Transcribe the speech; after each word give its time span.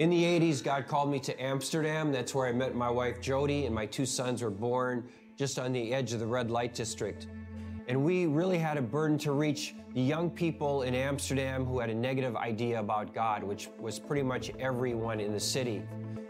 In 0.00 0.10
the 0.10 0.24
80s, 0.24 0.60
God 0.60 0.88
called 0.88 1.08
me 1.08 1.20
to 1.20 1.40
Amsterdam. 1.40 2.10
That's 2.10 2.34
where 2.34 2.48
I 2.48 2.52
met 2.52 2.74
my 2.74 2.90
wife 2.90 3.20
Jody, 3.20 3.66
and 3.66 3.72
my 3.72 3.86
two 3.86 4.04
sons 4.04 4.42
were 4.42 4.50
born 4.50 5.08
just 5.36 5.56
on 5.56 5.72
the 5.72 5.94
edge 5.94 6.12
of 6.12 6.18
the 6.18 6.26
red 6.26 6.50
light 6.50 6.74
district. 6.74 7.28
And 7.86 8.04
we 8.04 8.26
really 8.26 8.58
had 8.58 8.76
a 8.76 8.82
burden 8.82 9.16
to 9.18 9.30
reach 9.30 9.76
the 9.94 10.00
young 10.00 10.30
people 10.30 10.82
in 10.82 10.96
Amsterdam 10.96 11.64
who 11.64 11.78
had 11.78 11.90
a 11.90 11.94
negative 11.94 12.34
idea 12.34 12.80
about 12.80 13.14
God, 13.14 13.44
which 13.44 13.68
was 13.78 14.00
pretty 14.00 14.24
much 14.24 14.50
everyone 14.58 15.20
in 15.20 15.32
the 15.32 15.38
city. 15.38 15.80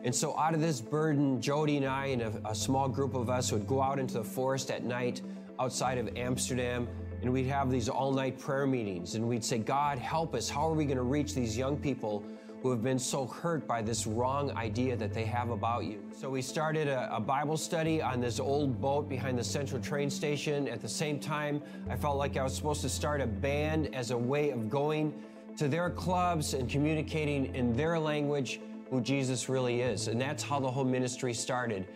And 0.02 0.14
so, 0.14 0.38
out 0.38 0.52
of 0.52 0.60
this 0.60 0.82
burden, 0.82 1.40
Jody 1.40 1.78
and 1.78 1.86
I 1.86 2.06
and 2.08 2.20
a, 2.20 2.50
a 2.50 2.54
small 2.54 2.86
group 2.86 3.14
of 3.14 3.30
us 3.30 3.50
would 3.50 3.66
go 3.66 3.80
out 3.80 3.98
into 3.98 4.14
the 4.14 4.24
forest 4.24 4.70
at 4.70 4.84
night 4.84 5.22
outside 5.58 5.96
of 5.96 6.14
Amsterdam 6.18 6.86
and 7.22 7.32
we'd 7.32 7.46
have 7.46 7.70
these 7.70 7.88
all 7.88 8.12
night 8.12 8.38
prayer 8.38 8.66
meetings 8.66 9.14
and 9.14 9.26
we'd 9.26 9.42
say, 9.42 9.56
God, 9.56 9.98
help 9.98 10.34
us. 10.34 10.50
How 10.50 10.68
are 10.68 10.74
we 10.74 10.84
going 10.84 10.98
to 10.98 11.02
reach 11.02 11.34
these 11.34 11.56
young 11.56 11.78
people 11.78 12.22
who 12.64 12.70
have 12.70 12.82
been 12.82 12.98
so 12.98 13.26
hurt 13.26 13.66
by 13.66 13.82
this 13.82 14.06
wrong 14.06 14.50
idea 14.52 14.96
that 14.96 15.12
they 15.12 15.26
have 15.26 15.50
about 15.50 15.84
you? 15.84 16.02
So 16.18 16.30
we 16.30 16.40
started 16.40 16.88
a, 16.88 17.14
a 17.14 17.20
Bible 17.20 17.58
study 17.58 18.00
on 18.00 18.22
this 18.22 18.40
old 18.40 18.80
boat 18.80 19.06
behind 19.06 19.38
the 19.38 19.44
central 19.44 19.82
train 19.82 20.08
station. 20.08 20.66
At 20.68 20.80
the 20.80 20.88
same 20.88 21.20
time, 21.20 21.60
I 21.90 21.96
felt 21.96 22.16
like 22.16 22.38
I 22.38 22.42
was 22.42 22.56
supposed 22.56 22.80
to 22.80 22.88
start 22.88 23.20
a 23.20 23.26
band 23.26 23.94
as 23.94 24.12
a 24.12 24.16
way 24.16 24.48
of 24.48 24.70
going 24.70 25.12
to 25.58 25.68
their 25.68 25.90
clubs 25.90 26.54
and 26.54 26.66
communicating 26.66 27.54
in 27.54 27.76
their 27.76 27.98
language 27.98 28.60
who 28.88 29.02
Jesus 29.02 29.50
really 29.50 29.82
is. 29.82 30.08
And 30.08 30.18
that's 30.18 30.42
how 30.42 30.58
the 30.58 30.70
whole 30.70 30.84
ministry 30.84 31.34
started. 31.34 31.86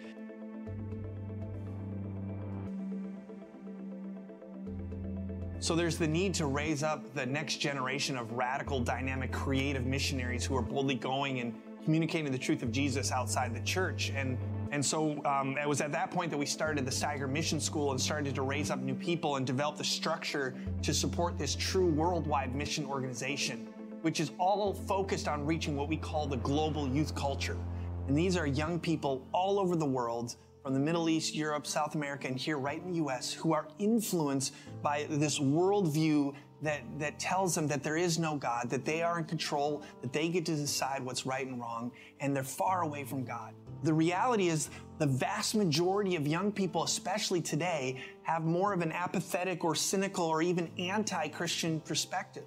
So 5.60 5.74
there's 5.74 5.98
the 5.98 6.06
need 6.06 6.34
to 6.34 6.46
raise 6.46 6.84
up 6.84 7.12
the 7.14 7.26
next 7.26 7.56
generation 7.56 8.16
of 8.16 8.30
radical, 8.32 8.78
dynamic, 8.78 9.32
creative 9.32 9.84
missionaries 9.84 10.44
who 10.44 10.56
are 10.56 10.62
boldly 10.62 10.94
going 10.94 11.40
and 11.40 11.52
communicating 11.82 12.30
the 12.30 12.38
truth 12.38 12.62
of 12.62 12.70
Jesus 12.70 13.10
outside 13.10 13.54
the 13.54 13.62
church. 13.62 14.12
And 14.14 14.38
and 14.70 14.84
so 14.84 15.24
um, 15.24 15.56
it 15.56 15.66
was 15.66 15.80
at 15.80 15.90
that 15.92 16.10
point 16.10 16.30
that 16.30 16.36
we 16.36 16.44
started 16.44 16.84
the 16.84 16.90
Steiger 16.90 17.28
Mission 17.28 17.58
School 17.58 17.90
and 17.90 18.00
started 18.00 18.34
to 18.34 18.42
raise 18.42 18.70
up 18.70 18.78
new 18.80 18.94
people 18.94 19.36
and 19.36 19.46
develop 19.46 19.78
the 19.78 19.84
structure 19.84 20.54
to 20.82 20.92
support 20.92 21.38
this 21.38 21.56
true 21.56 21.86
worldwide 21.86 22.54
mission 22.54 22.84
organization, 22.84 23.66
which 24.02 24.20
is 24.20 24.30
all 24.38 24.74
focused 24.74 25.26
on 25.26 25.46
reaching 25.46 25.74
what 25.74 25.88
we 25.88 25.96
call 25.96 26.26
the 26.26 26.36
global 26.36 26.86
youth 26.86 27.14
culture. 27.14 27.56
And 28.06 28.16
these 28.16 28.36
are 28.36 28.46
young 28.46 28.78
people 28.78 29.26
all 29.32 29.58
over 29.58 29.74
the 29.74 29.86
world 29.86 30.36
from 30.62 30.74
the 30.74 30.80
Middle 30.80 31.08
East, 31.08 31.34
Europe, 31.34 31.66
South 31.66 31.94
America, 31.94 32.26
and 32.26 32.38
here 32.38 32.58
right 32.58 32.82
in 32.82 32.92
the 32.92 32.98
US 33.04 33.32
who 33.32 33.52
are 33.52 33.68
influenced 33.78 34.54
by 34.82 35.06
this 35.08 35.38
worldview 35.38 36.34
that, 36.62 36.82
that 36.98 37.18
tells 37.18 37.54
them 37.54 37.68
that 37.68 37.82
there 37.82 37.96
is 37.96 38.18
no 38.18 38.36
God, 38.36 38.68
that 38.70 38.84
they 38.84 39.02
are 39.02 39.18
in 39.18 39.24
control, 39.24 39.82
that 40.02 40.12
they 40.12 40.28
get 40.28 40.44
to 40.46 40.56
decide 40.56 41.04
what's 41.04 41.24
right 41.24 41.46
and 41.46 41.60
wrong, 41.60 41.92
and 42.20 42.34
they're 42.34 42.42
far 42.42 42.82
away 42.82 43.04
from 43.04 43.24
God. 43.24 43.54
The 43.84 43.94
reality 43.94 44.48
is, 44.48 44.70
the 44.98 45.06
vast 45.06 45.54
majority 45.54 46.16
of 46.16 46.26
young 46.26 46.50
people, 46.50 46.82
especially 46.82 47.40
today, 47.40 48.02
have 48.22 48.44
more 48.44 48.72
of 48.72 48.80
an 48.80 48.90
apathetic 48.90 49.62
or 49.62 49.76
cynical 49.76 50.24
or 50.24 50.42
even 50.42 50.68
anti 50.78 51.28
Christian 51.28 51.80
perspective. 51.80 52.44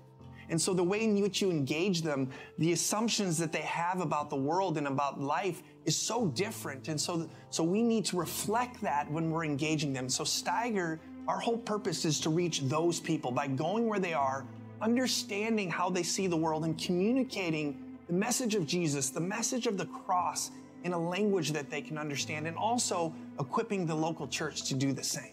And 0.51 0.61
so 0.61 0.73
the 0.73 0.83
way 0.83 1.05
in 1.05 1.19
which 1.21 1.41
you 1.41 1.49
engage 1.49 2.01
them, 2.01 2.29
the 2.57 2.73
assumptions 2.73 3.37
that 3.37 3.53
they 3.53 3.61
have 3.61 4.01
about 4.01 4.29
the 4.29 4.35
world 4.35 4.77
and 4.77 4.85
about 4.85 5.19
life 5.19 5.63
is 5.85 5.95
so 5.95 6.27
different. 6.27 6.89
And 6.89 6.99
so, 6.99 7.29
so 7.49 7.63
we 7.63 7.81
need 7.81 8.03
to 8.05 8.17
reflect 8.17 8.81
that 8.81 9.09
when 9.09 9.31
we're 9.31 9.45
engaging 9.45 9.93
them. 9.93 10.09
So 10.09 10.25
Steiger, 10.25 10.99
our 11.27 11.39
whole 11.39 11.57
purpose 11.57 12.03
is 12.03 12.19
to 12.19 12.29
reach 12.29 12.61
those 12.63 12.99
people 12.99 13.31
by 13.31 13.47
going 13.47 13.87
where 13.87 13.99
they 13.99 14.13
are, 14.13 14.45
understanding 14.81 15.69
how 15.69 15.89
they 15.89 16.03
see 16.03 16.27
the 16.27 16.37
world 16.37 16.65
and 16.65 16.77
communicating 16.77 17.97
the 18.07 18.13
message 18.13 18.53
of 18.53 18.67
Jesus, 18.67 19.09
the 19.09 19.21
message 19.21 19.67
of 19.67 19.77
the 19.77 19.85
cross 19.85 20.51
in 20.83 20.91
a 20.91 20.99
language 20.99 21.51
that 21.51 21.69
they 21.69 21.81
can 21.81 21.97
understand 21.97 22.45
and 22.45 22.57
also 22.57 23.13
equipping 23.39 23.85
the 23.85 23.95
local 23.95 24.27
church 24.27 24.63
to 24.63 24.73
do 24.73 24.91
the 24.91 25.03
same. 25.03 25.31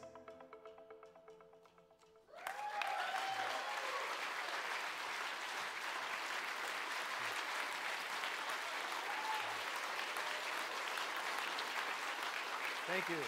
Thank 13.08 13.20
you. 13.20 13.26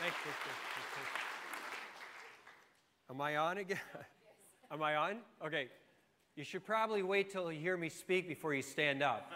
Thank 0.00 0.14
you. 0.14 0.32
Am 3.10 3.20
I 3.20 3.36
on 3.36 3.58
again? 3.58 3.78
Am 4.72 4.82
I 4.82 4.96
on? 4.96 5.18
Okay. 5.44 5.68
You 6.34 6.42
should 6.42 6.66
probably 6.66 7.04
wait 7.04 7.30
till 7.30 7.52
you 7.52 7.60
hear 7.60 7.76
me 7.76 7.88
speak 7.88 8.26
before 8.26 8.52
you 8.52 8.62
stand 8.62 9.00
up. 9.00 9.30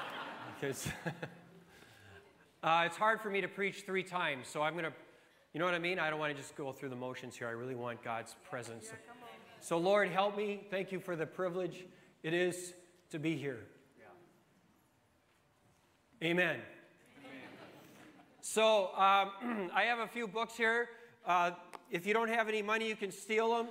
because 0.60 0.88
uh, 2.62 2.84
it's 2.86 2.96
hard 2.96 3.20
for 3.20 3.28
me 3.28 3.42
to 3.42 3.48
preach 3.48 3.82
three 3.84 4.02
times, 4.02 4.46
so 4.48 4.62
I'm 4.62 4.72
going 4.72 4.84
to, 4.86 4.92
you 5.52 5.60
know 5.60 5.66
what 5.66 5.74
I 5.74 5.78
mean? 5.78 5.98
I 5.98 6.08
don't 6.08 6.18
want 6.18 6.34
to 6.34 6.40
just 6.40 6.56
go 6.56 6.72
through 6.72 6.88
the 6.88 6.96
motions 6.96 7.36
here. 7.36 7.48
I 7.48 7.50
really 7.50 7.74
want 7.74 8.02
God's 8.02 8.36
presence. 8.48 8.90
So, 9.60 9.76
Lord, 9.76 10.08
help 10.08 10.34
me. 10.34 10.66
Thank 10.70 10.92
you 10.92 11.00
for 11.00 11.14
the 11.14 11.26
privilege 11.26 11.84
it 12.22 12.32
is 12.32 12.72
to 13.10 13.18
be 13.18 13.36
here. 13.36 13.58
Amen. 16.22 16.60
So 18.48 18.90
um, 18.96 19.70
I 19.74 19.82
have 19.82 19.98
a 19.98 20.06
few 20.06 20.28
books 20.28 20.56
here. 20.56 20.88
Uh, 21.26 21.50
if 21.90 22.06
you 22.06 22.14
don't 22.14 22.28
have 22.28 22.48
any 22.48 22.62
money, 22.62 22.86
you 22.88 22.94
can 22.94 23.10
steal 23.10 23.56
them. 23.56 23.66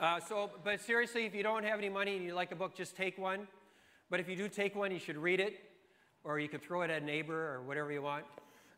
Uh, 0.00 0.18
so, 0.18 0.50
but 0.64 0.80
seriously, 0.80 1.24
if 1.24 1.36
you 1.36 1.44
don't 1.44 1.62
have 1.62 1.78
any 1.78 1.88
money 1.88 2.16
and 2.16 2.24
you 2.24 2.34
like 2.34 2.50
a 2.50 2.56
book, 2.56 2.74
just 2.74 2.96
take 2.96 3.16
one. 3.16 3.46
But 4.10 4.18
if 4.18 4.28
you 4.28 4.34
do 4.34 4.48
take 4.48 4.74
one, 4.74 4.90
you 4.90 4.98
should 4.98 5.16
read 5.16 5.38
it, 5.38 5.60
or 6.24 6.40
you 6.40 6.48
could 6.48 6.62
throw 6.62 6.82
it 6.82 6.90
at 6.90 7.00
a 7.00 7.04
neighbor 7.04 7.54
or 7.54 7.62
whatever 7.62 7.92
you 7.92 8.02
want. 8.02 8.24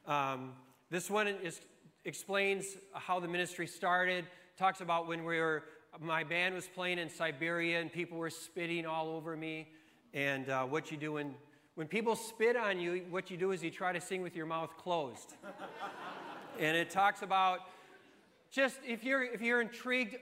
Um, 0.07 0.53
this 0.91 1.09
one 1.09 1.27
is, 1.27 1.63
explains 2.05 2.67
how 2.93 3.19
the 3.19 3.29
ministry 3.29 3.67
started. 3.67 4.27
Talks 4.59 4.83
about 4.83 5.09
when 5.09 5.25
we 5.25 5.39
were 5.39 5.65
my 6.01 6.23
band 6.23 6.55
was 6.55 6.69
playing 6.69 6.99
in 6.99 7.09
Siberia 7.09 7.81
and 7.81 7.91
people 7.91 8.19
were 8.19 8.31
spitting 8.31 8.85
all 8.85 9.09
over 9.09 9.39
me, 9.39 9.69
and 10.13 10.51
uh, 10.51 10.65
what 10.65 10.91
you 10.91 10.99
do 10.99 11.15
when 11.15 11.35
when 11.81 11.89
people 11.89 12.15
spit 12.15 12.57
on 12.57 12.79
you, 12.79 13.07
what 13.09 13.31
you 13.31 13.39
do 13.39 13.53
is 13.53 13.65
you 13.65 13.71
try 13.71 13.91
to 13.91 14.03
sing 14.03 14.21
with 14.21 14.37
your 14.37 14.45
mouth 14.45 14.77
closed. 14.77 15.33
and 16.59 16.77
it 16.77 16.91
talks 16.91 17.23
about 17.23 17.61
just 18.51 18.79
if 18.87 19.03
you're 19.03 19.23
if 19.25 19.41
you're 19.41 19.63
intrigued 19.63 20.17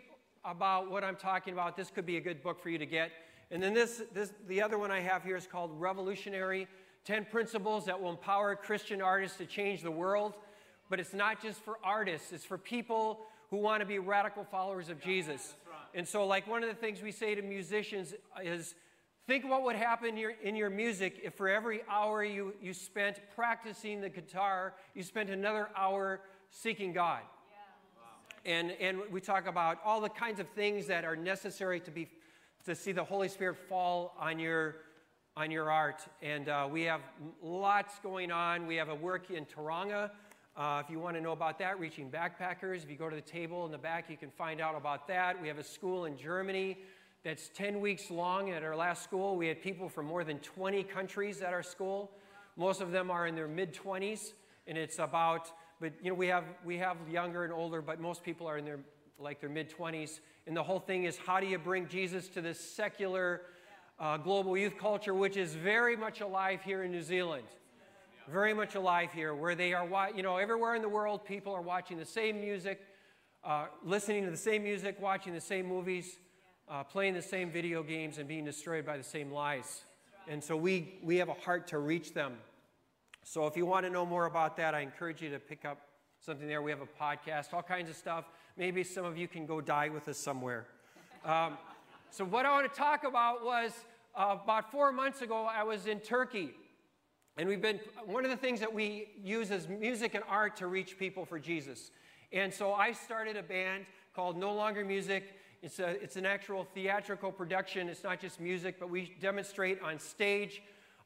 about 0.44 0.88
what 0.88 1.02
I'm 1.02 1.16
talking 1.16 1.52
about, 1.52 1.76
this 1.76 1.90
could 1.90 2.06
be 2.06 2.16
a 2.16 2.20
good 2.20 2.44
book 2.44 2.62
for 2.62 2.70
you 2.70 2.78
to 2.78 2.86
get. 2.86 3.10
And 3.50 3.60
then 3.60 3.74
this, 3.74 4.04
this 4.14 4.32
the 4.46 4.62
other 4.62 4.78
one 4.78 4.92
I 4.92 5.00
have 5.00 5.24
here 5.24 5.34
is 5.34 5.48
called 5.48 5.72
Revolutionary 5.74 6.68
10 7.06 7.24
Principles 7.24 7.86
that 7.86 8.00
will 8.00 8.10
empower 8.10 8.54
Christian 8.54 9.02
artists 9.02 9.36
to 9.38 9.44
change 9.44 9.82
the 9.82 9.90
world. 9.90 10.34
But 10.88 11.00
it's 11.00 11.12
not 11.12 11.42
just 11.42 11.60
for 11.62 11.78
artists, 11.82 12.32
it's 12.32 12.44
for 12.44 12.56
people 12.56 13.18
who 13.50 13.56
want 13.56 13.80
to 13.80 13.84
be 13.84 13.98
radical 13.98 14.44
followers 14.44 14.90
of 14.90 15.00
Jesus. 15.00 15.56
And 15.92 16.06
so, 16.06 16.24
like 16.24 16.46
one 16.46 16.62
of 16.62 16.68
the 16.68 16.76
things 16.76 17.02
we 17.02 17.10
say 17.10 17.34
to 17.34 17.42
musicians 17.42 18.14
is 18.44 18.76
Think 19.28 19.44
what 19.44 19.76
in 20.04 20.16
your, 20.16 20.32
in 20.42 20.56
your 20.56 20.70
music 20.70 21.20
if 21.22 21.34
for 21.34 21.50
every 21.50 21.82
hour 21.86 22.24
you, 22.24 22.54
you 22.62 22.72
spent 22.72 23.20
practicing 23.36 24.00
the 24.00 24.08
guitar, 24.08 24.72
you 24.94 25.02
spent 25.02 25.28
another 25.28 25.68
hour 25.76 26.20
seeking 26.48 26.94
God. 26.94 27.20
Yeah. 28.46 28.50
And, 28.50 28.70
and 28.80 29.00
we 29.10 29.20
talk 29.20 29.46
about 29.46 29.80
all 29.84 30.00
the 30.00 30.08
kinds 30.08 30.40
of 30.40 30.48
things 30.56 30.86
that 30.86 31.04
are 31.04 31.14
necessary 31.14 31.78
to, 31.80 31.90
be, 31.90 32.08
to 32.64 32.74
see 32.74 32.92
the 32.92 33.04
Holy 33.04 33.28
Spirit 33.28 33.58
fall 33.68 34.16
on 34.18 34.38
your, 34.38 34.76
on 35.36 35.50
your 35.50 35.70
art. 35.70 36.00
And 36.22 36.48
uh, 36.48 36.66
we 36.72 36.84
have 36.84 37.02
lots 37.42 37.98
going 37.98 38.32
on. 38.32 38.66
We 38.66 38.76
have 38.76 38.88
a 38.88 38.94
work 38.94 39.30
in 39.30 39.44
Tauranga. 39.44 40.10
Uh, 40.56 40.82
if 40.82 40.90
you 40.90 41.00
want 41.00 41.16
to 41.16 41.20
know 41.20 41.32
about 41.32 41.58
that, 41.58 41.78
reaching 41.78 42.10
backpackers, 42.10 42.82
if 42.82 42.90
you 42.90 42.96
go 42.96 43.10
to 43.10 43.16
the 43.16 43.20
table 43.20 43.66
in 43.66 43.72
the 43.72 43.76
back, 43.76 44.08
you 44.08 44.16
can 44.16 44.30
find 44.30 44.58
out 44.58 44.74
about 44.74 45.06
that. 45.08 45.38
We 45.38 45.48
have 45.48 45.58
a 45.58 45.64
school 45.64 46.06
in 46.06 46.16
Germany 46.16 46.78
that's 47.24 47.48
10 47.48 47.80
weeks 47.80 48.10
long 48.10 48.50
at 48.50 48.62
our 48.62 48.76
last 48.76 49.02
school. 49.02 49.36
We 49.36 49.48
had 49.48 49.60
people 49.60 49.88
from 49.88 50.06
more 50.06 50.24
than 50.24 50.38
20 50.38 50.84
countries 50.84 51.42
at 51.42 51.52
our 51.52 51.62
school. 51.62 52.12
Most 52.56 52.80
of 52.80 52.92
them 52.92 53.10
are 53.10 53.26
in 53.26 53.34
their 53.34 53.48
mid 53.48 53.74
20s, 53.74 54.32
and 54.66 54.78
it's 54.78 54.98
about, 54.98 55.50
but 55.80 55.92
you 56.02 56.10
know, 56.10 56.14
we 56.14 56.28
have, 56.28 56.44
we 56.64 56.78
have 56.78 56.96
younger 57.10 57.44
and 57.44 57.52
older, 57.52 57.82
but 57.82 58.00
most 58.00 58.22
people 58.22 58.46
are 58.46 58.58
in 58.58 58.64
their 58.64 58.78
like 59.18 59.40
their 59.40 59.50
mid 59.50 59.68
20s. 59.68 60.20
And 60.46 60.56
the 60.56 60.62
whole 60.62 60.78
thing 60.78 61.04
is 61.04 61.18
how 61.18 61.40
do 61.40 61.46
you 61.46 61.58
bring 61.58 61.88
Jesus 61.88 62.28
to 62.28 62.40
this 62.40 62.60
secular 62.60 63.42
uh, 63.98 64.16
global 64.16 64.56
youth 64.56 64.78
culture, 64.78 65.12
which 65.12 65.36
is 65.36 65.54
very 65.54 65.96
much 65.96 66.20
alive 66.20 66.62
here 66.62 66.84
in 66.84 66.92
New 66.92 67.02
Zealand? 67.02 67.44
Very 68.28 68.54
much 68.54 68.74
alive 68.74 69.10
here, 69.12 69.34
where 69.34 69.54
they 69.54 69.72
are, 69.72 70.10
you 70.14 70.22
know, 70.22 70.36
everywhere 70.36 70.74
in 70.74 70.82
the 70.82 70.88
world, 70.88 71.24
people 71.24 71.52
are 71.52 71.62
watching 71.62 71.96
the 71.96 72.04
same 72.04 72.40
music, 72.40 72.80
uh, 73.42 73.66
listening 73.82 74.24
to 74.24 74.30
the 74.30 74.36
same 74.36 74.62
music, 74.62 75.00
watching 75.00 75.32
the 75.32 75.40
same 75.40 75.66
movies 75.66 76.18
uh, 76.70 76.84
playing 76.84 77.14
the 77.14 77.22
same 77.22 77.50
video 77.50 77.82
games 77.82 78.18
and 78.18 78.28
being 78.28 78.44
destroyed 78.44 78.84
by 78.84 78.96
the 78.96 79.02
same 79.02 79.30
lies. 79.30 79.84
And 80.28 80.42
so 80.42 80.56
we, 80.56 80.98
we 81.02 81.16
have 81.16 81.28
a 81.28 81.34
heart 81.34 81.68
to 81.68 81.78
reach 81.78 82.12
them. 82.12 82.34
So 83.24 83.46
if 83.46 83.56
you 83.56 83.66
want 83.66 83.86
to 83.86 83.90
know 83.90 84.06
more 84.06 84.26
about 84.26 84.56
that, 84.56 84.74
I 84.74 84.80
encourage 84.80 85.22
you 85.22 85.30
to 85.30 85.38
pick 85.38 85.64
up 85.64 85.78
something 86.20 86.46
there. 86.46 86.62
We 86.62 86.70
have 86.70 86.80
a 86.80 86.86
podcast, 86.86 87.54
all 87.54 87.62
kinds 87.62 87.88
of 87.88 87.96
stuff. 87.96 88.24
Maybe 88.56 88.84
some 88.84 89.04
of 89.04 89.16
you 89.16 89.28
can 89.28 89.46
go 89.46 89.60
die 89.60 89.88
with 89.88 90.08
us 90.08 90.18
somewhere. 90.18 90.66
Um, 91.24 91.56
So, 92.10 92.24
what 92.24 92.46
I 92.46 92.50
want 92.50 92.72
to 92.72 92.78
talk 92.78 93.04
about 93.04 93.44
was 93.44 93.72
uh, 94.16 94.36
about 94.42 94.72
four 94.72 94.92
months 94.92 95.20
ago, 95.20 95.44
I 95.44 95.62
was 95.62 95.86
in 95.86 96.00
Turkey. 96.00 96.54
And 97.36 97.48
we've 97.48 97.60
been, 97.60 97.80
one 98.06 98.24
of 98.24 98.30
the 98.30 98.36
things 98.36 98.60
that 98.60 98.72
we 98.72 99.10
use 99.22 99.50
is 99.50 99.68
music 99.68 100.14
and 100.14 100.24
art 100.28 100.56
to 100.56 100.66
reach 100.66 100.98
people 100.98 101.24
for 101.26 101.38
Jesus. 101.38 101.90
And 102.32 102.52
so 102.52 102.72
I 102.72 102.92
started 102.92 103.36
a 103.36 103.42
band 103.42 103.84
called 104.16 104.38
No 104.38 104.54
Longer 104.54 104.84
Music. 104.84 105.34
It's, 105.60 105.80
a, 105.80 105.88
it's 106.02 106.16
an 106.16 106.24
actual 106.24 106.66
theatrical 106.72 107.32
production. 107.32 107.88
It's 107.88 108.04
not 108.04 108.20
just 108.20 108.40
music, 108.40 108.76
but 108.78 108.90
we 108.90 109.14
demonstrate 109.20 109.82
on 109.82 109.98
stage 109.98 110.62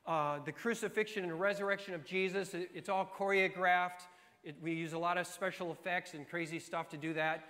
uh, 0.06 0.40
the 0.44 0.52
crucifixion 0.52 1.25
and 1.25 1.40
resurrection 1.40 1.94
of 1.94 2.04
Jesus. 2.04 2.52
It, 2.52 2.70
it's 2.75 2.90
all 2.90 3.10
choreographed. 3.16 4.02
It, 4.44 4.56
we 4.62 4.72
use 4.72 4.93
a 4.93 4.99
lot 4.99 5.16
of 5.16 5.26
special 5.26 5.72
effects 5.72 6.12
and 6.12 6.28
crazy 6.28 6.58
stuff 6.58 6.90
to 6.90 6.99
do 6.99 7.14
that. 7.14 7.44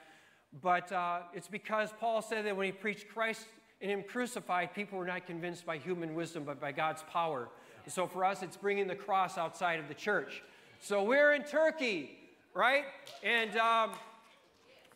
But 0.62 0.92
uh, 0.92 1.20
it's 1.34 1.48
because 1.48 1.90
Paul 1.98 2.22
said 2.22 2.44
that 2.46 2.56
when 2.56 2.66
he 2.66 2.72
preached 2.72 3.08
Christ 3.08 3.46
and 3.80 3.90
Him 3.90 4.04
crucified, 4.06 4.72
people 4.72 4.98
were 4.98 5.06
not 5.06 5.26
convinced 5.26 5.66
by 5.66 5.78
human 5.78 6.14
wisdom, 6.14 6.44
but 6.44 6.60
by 6.60 6.70
God's 6.70 7.02
power. 7.10 7.48
So 7.88 8.06
for 8.06 8.24
us, 8.24 8.42
it's 8.42 8.56
bringing 8.56 8.86
the 8.86 8.94
cross 8.94 9.38
outside 9.38 9.80
of 9.80 9.88
the 9.88 9.94
church. 9.94 10.42
So 10.78 11.02
we're 11.02 11.32
in 11.32 11.42
Turkey, 11.42 12.16
right? 12.54 12.84
And 13.24 13.56
um, 13.56 13.92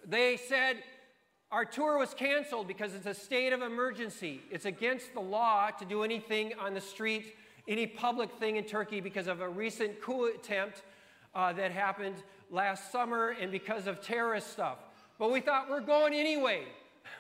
they 0.07 0.37
said 0.37 0.77
our 1.53 1.65
tour 1.65 1.99
was 1.99 2.13
canceled 2.13 2.67
because 2.67 2.95
it's 2.95 3.07
a 3.07 3.15
state 3.15 3.53
of 3.53 3.63
emergency. 3.63 4.43
It's 4.51 4.65
against 4.65 5.15
the 5.15 5.21
law 5.21 5.71
to 5.71 5.85
do 5.85 6.03
anything 6.03 6.53
on 6.59 6.75
the 6.75 6.81
street, 6.81 7.37
any 7.69 7.87
public 7.87 8.33
thing 8.33 8.57
in 8.57 8.65
Turkey 8.65 9.01
because 9.01 9.29
of 9.29 9.41
a 9.41 9.49
recent 9.49 10.01
coup 10.01 10.27
attempt 10.27 10.83
uh, 11.35 11.53
that 11.53 11.71
happened 11.71 12.17
last 12.51 12.91
summer 12.91 13.37
and 13.41 13.53
because 13.53 13.87
of 13.87 14.01
terrorist 14.01 14.53
stuff. 14.53 14.79
But 15.19 15.31
we 15.31 15.41
thought 15.41 15.71
we're 15.71 15.81
going 15.81 16.15
anyway, 16.15 16.65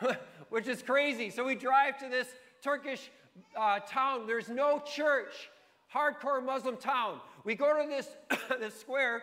which 0.50 0.66
is 0.66 0.82
crazy. 0.82 1.30
So 1.30 1.44
we 1.44 1.54
drive 1.54 1.98
to 1.98 2.08
this 2.08 2.28
Turkish 2.62 3.10
uh, 3.56 3.80
town. 3.80 4.26
There's 4.26 4.48
no 4.48 4.80
church 4.80 5.50
hardcore 5.94 6.44
Muslim 6.44 6.76
town. 6.76 7.20
We 7.44 7.54
go 7.54 7.80
to 7.80 7.88
this, 7.88 8.08
this 8.60 8.78
square 8.78 9.22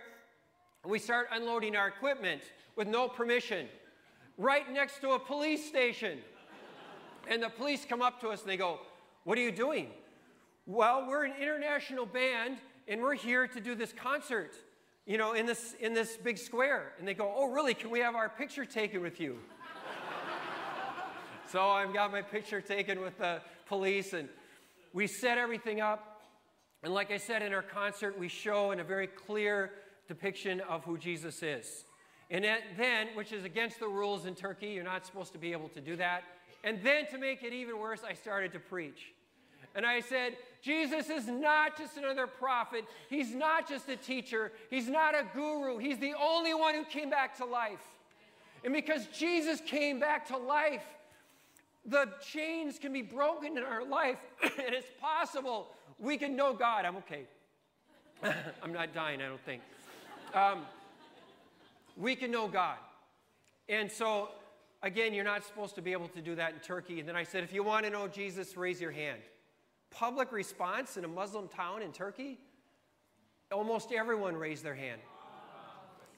and 0.84 0.92
we 0.92 1.00
start 1.00 1.28
unloading 1.32 1.76
our 1.76 1.88
equipment 1.88 2.42
with 2.76 2.88
no 2.88 3.08
permission, 3.08 3.68
right 4.38 4.72
next 4.72 5.00
to 5.02 5.12
a 5.12 5.20
police 5.20 5.66
station. 5.68 6.20
And 7.28 7.42
the 7.42 7.50
police 7.50 7.86
come 7.88 8.02
up 8.02 8.20
to 8.22 8.30
us 8.30 8.42
and 8.42 8.50
they 8.50 8.58
go, 8.58 8.80
What 9.24 9.38
are 9.38 9.42
you 9.42 9.52
doing? 9.52 9.88
Well, 10.66 11.06
we're 11.08 11.26
an 11.26 11.34
international 11.42 12.06
band 12.06 12.58
and 12.88 13.02
we're 13.02 13.16
here 13.16 13.48
to 13.48 13.60
do 13.62 13.76
this 13.76 13.94
concert, 13.94 14.54
you 15.06 15.18
know, 15.18 15.34
in 15.34 15.46
this, 15.46 15.76
in 15.80 15.94
this 15.94 16.18
big 16.18 16.38
square. 16.38 16.94
And 17.00 17.08
they 17.08 17.14
go, 17.14 17.32
Oh, 17.36 17.52
really? 17.52 17.74
Can 17.74 17.90
we 17.90 18.00
have 18.00 18.16
our 18.16 18.30
picture 18.30 18.66
taken 18.66 19.02
with 19.02 19.20
you? 19.20 19.40
so 21.52 21.70
I've 21.70 21.94
got 21.94 22.12
my 22.12 22.22
picture 22.22 22.62
taken 22.62 23.00
with 23.02 23.18
the 23.18 23.42
police 23.68 24.14
and 24.14 24.28
we 24.92 25.08
set 25.08 25.38
everything 25.38 25.82
up. 25.82 26.22
And 26.84 26.94
like 26.94 27.12
I 27.12 27.18
said 27.18 27.42
in 27.42 27.54
our 27.54 27.62
concert, 27.62 28.20
we 28.20 28.28
show 28.28 28.72
in 28.72 28.82
a 28.82 28.84
very 28.84 29.08
clear 29.08 29.72
depiction 30.08 30.60
of 30.62 30.84
who 30.84 30.98
Jesus 30.98 31.42
is. 31.42 31.86
And 32.34 32.44
then, 32.76 33.10
which 33.14 33.32
is 33.32 33.46
against 33.46 33.80
the 33.80 33.88
rules 33.88 34.26
in 34.26 34.34
Turkey, 34.34 34.70
you're 34.70 34.84
not 34.84 35.06
supposed 35.06 35.34
to 35.34 35.38
be 35.38 35.52
able 35.52 35.70
to 35.70 35.80
do 35.80 35.96
that. 35.98 36.24
And 36.64 36.82
then 36.82 37.06
to 37.12 37.20
make 37.20 37.44
it 37.44 37.54
even 37.54 37.78
worse, 37.78 38.02
I 38.08 38.16
started 38.16 38.52
to 38.54 38.60
preach. 38.60 39.14
And 39.76 39.86
I 39.86 40.00
said, 40.00 40.38
Jesus 40.62 41.10
is 41.12 41.28
not 41.28 41.78
just 41.78 41.96
another 41.96 42.26
prophet. 42.26 42.86
He's 43.08 43.36
not 43.36 43.70
just 43.70 43.88
a 43.88 43.96
teacher. 43.96 44.52
He's 44.72 44.88
not 44.88 45.14
a 45.14 45.26
guru. 45.32 45.78
He's 45.78 46.00
the 46.00 46.16
only 46.20 46.56
one 46.56 46.74
who 46.74 46.84
came 46.86 47.12
back 47.12 47.38
to 47.38 47.46
life. 47.46 47.84
And 48.64 48.74
because 48.74 49.06
Jesus 49.08 49.62
came 49.62 50.00
back 50.00 50.28
to 50.30 50.38
life, 50.38 50.86
the 51.86 52.10
chains 52.26 52.80
can 52.80 52.94
be 52.94 53.02
broken 53.04 53.58
in 53.58 53.64
our 53.64 53.86
life, 53.86 54.18
and 54.42 54.74
it's 54.74 54.90
possible 55.00 55.68
we 56.00 56.18
can 56.18 56.36
know 56.36 56.54
God. 56.54 56.86
I'm 56.86 56.96
okay. 56.98 57.26
I'm 58.64 58.74
not 58.74 58.94
dying, 58.94 59.22
I 59.22 59.28
don't 59.28 59.46
think. 59.46 59.62
Um, 60.34 60.66
we 61.98 62.16
can 62.16 62.32
know 62.32 62.48
God. 62.48 62.78
And 63.70 63.92
so, 63.92 64.30
again, 64.82 65.14
you're 65.14 65.24
not 65.24 65.44
supposed 65.44 65.76
to 65.76 65.82
be 65.82 65.92
able 65.92 66.08
to 66.10 66.22
do 66.22 66.36
that 66.36 66.54
in 66.54 66.60
Turkey. 66.60 67.00
And 67.00 67.08
then 67.08 67.16
I 67.16 67.24
said, 67.24 67.44
if 67.44 67.54
you 67.54 67.64
want 67.64 67.86
to 67.86 67.92
know 67.92 68.08
Jesus, 68.08 68.58
raise 68.58 68.82
your 68.82 68.92
hand. 68.92 69.22
Public 69.90 70.32
response 70.32 70.98
in 70.98 71.06
a 71.06 71.08
Muslim 71.08 71.48
town 71.48 71.82
in 71.82 71.92
Turkey, 71.92 72.40
almost 73.52 73.92
everyone 73.92 74.36
raised 74.36 74.64
their 74.64 74.76
hand, 74.76 75.00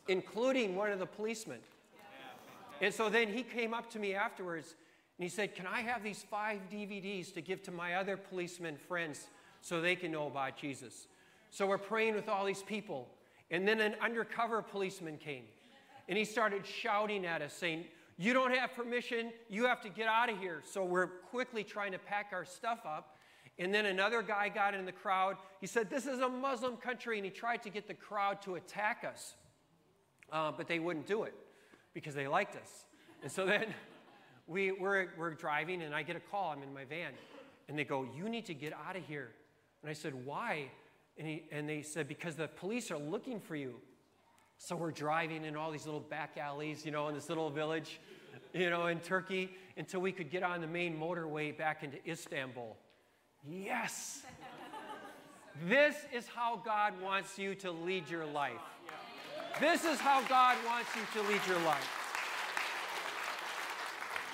including 0.08 0.76
one 0.76 0.92
of 0.92 1.00
the 1.00 1.06
policemen. 1.06 1.60
And 2.82 2.94
so 2.94 3.10
then 3.10 3.30
he 3.30 3.44
came 3.44 3.74
up 3.74 3.90
to 3.92 4.00
me 4.00 4.14
afterwards 4.14 4.76
and 5.18 5.24
he 5.24 5.30
said, 5.30 5.56
Can 5.56 5.66
I 5.68 5.82
have 5.82 6.04
these 6.04 6.26
five 6.30 6.60
DVDs 6.72 7.34
to 7.34 7.42
give 7.42 7.62
to 7.64 7.72
my 7.72 7.96
other 7.96 8.18
policemen 8.18 8.78
friends 8.78 9.28
so 9.66 9.82
they 9.82 9.96
can 9.96 10.12
know 10.12 10.28
about 10.28 10.56
Jesus. 10.56 11.08
So 11.50 11.66
we're 11.66 11.80
praying 11.80 12.14
with 12.14 12.30
all 12.30 12.46
these 12.46 12.62
people. 12.62 13.08
And 13.50 13.68
then 13.68 13.82
an 13.82 13.96
undercover 14.00 14.62
policeman 14.62 15.18
came 15.18 15.46
and 16.08 16.18
he 16.18 16.26
started 16.26 16.66
shouting 16.66 17.26
at 17.26 17.42
us, 17.42 17.54
saying, 17.54 17.86
You 18.18 18.34
don't 18.34 18.56
have 18.56 18.74
permission. 18.74 19.32
You 19.50 19.66
have 19.66 19.82
to 19.82 19.90
get 19.90 20.08
out 20.08 20.30
of 20.30 20.38
here. 20.40 20.62
So 20.64 20.84
we're 20.84 21.08
quickly 21.08 21.64
trying 21.64 21.92
to 21.94 22.00
pack 22.00 22.28
our 22.32 22.46
stuff 22.46 22.80
up. 22.86 23.18
And 23.58 23.74
then 23.74 23.86
another 23.86 24.22
guy 24.22 24.50
got 24.50 24.74
in 24.74 24.86
the 24.86 24.92
crowd. 24.92 25.38
He 25.62 25.68
said, 25.68 25.90
This 25.90 26.06
is 26.06 26.20
a 26.20 26.30
Muslim 26.30 26.78
country. 26.78 27.18
And 27.18 27.26
he 27.26 27.32
tried 27.32 27.64
to 27.64 27.70
get 27.70 27.88
the 27.88 27.94
crowd 27.94 28.42
to 28.44 28.56
attack 28.56 29.06
us. 29.08 29.36
Uh, 30.32 30.52
but 30.56 30.68
they 30.68 30.80
wouldn't 30.80 31.08
do 31.08 31.24
it 31.24 31.34
because 31.94 32.16
they 32.16 32.28
liked 32.28 32.56
us. 32.56 32.86
And 33.24 33.32
so 33.32 33.46
then 33.46 33.66
we, 34.48 34.72
we're, 34.72 35.10
we're 35.18 35.34
driving, 35.34 35.82
and 35.82 35.94
I 35.94 36.04
get 36.04 36.16
a 36.16 36.20
call. 36.20 36.52
I'm 36.52 36.64
in 36.64 36.74
my 36.74 36.86
van. 36.86 37.14
And 37.68 37.78
they 37.78 37.84
go, 37.84 38.08
You 38.16 38.30
need 38.30 38.46
to 38.46 38.54
get 38.54 38.74
out 38.74 38.96
of 38.96 39.04
here. 39.06 39.32
And 39.82 39.90
I 39.90 39.94
said, 39.94 40.14
Why? 40.26 40.70
And, 41.18 41.28
he, 41.28 41.44
and 41.52 41.68
they 41.68 41.82
said, 41.82 42.08
Because 42.08 42.36
the 42.36 42.48
police 42.48 42.92
are 42.92 43.00
looking 43.00 43.40
for 43.40 43.56
you. 43.56 43.76
So 44.58 44.76
we're 44.76 44.92
driving 44.92 45.46
in 45.46 45.56
all 45.56 45.72
these 45.72 45.86
little 45.86 46.00
back 46.00 46.38
alleys, 46.38 46.86
you 46.86 46.92
know, 46.92 47.08
in 47.08 47.16
this 47.16 47.30
little 47.30 47.50
village, 47.50 48.00
you 48.54 48.70
know, 48.70 48.88
in 48.88 49.00
Turkey, 49.00 49.52
until 49.78 50.02
we 50.02 50.12
could 50.12 50.32
get 50.32 50.44
on 50.44 50.62
the 50.62 50.68
main 50.68 50.98
motorway 50.98 51.56
back 51.56 51.84
into 51.84 51.98
Istanbul. 52.10 52.76
Yes! 53.48 54.24
this 55.68 55.96
is 56.14 56.28
how 56.28 56.62
God 56.64 56.94
wants 57.02 57.38
you 57.38 57.54
to 57.56 57.72
lead 57.72 58.10
your 58.10 58.26
life. 58.26 58.54
This 59.60 59.86
is 59.86 60.00
how 60.00 60.22
God 60.28 60.58
wants 60.66 60.90
you 60.96 61.22
to 61.22 61.30
lead 61.30 61.42
your 61.48 61.60
life. 61.60 61.92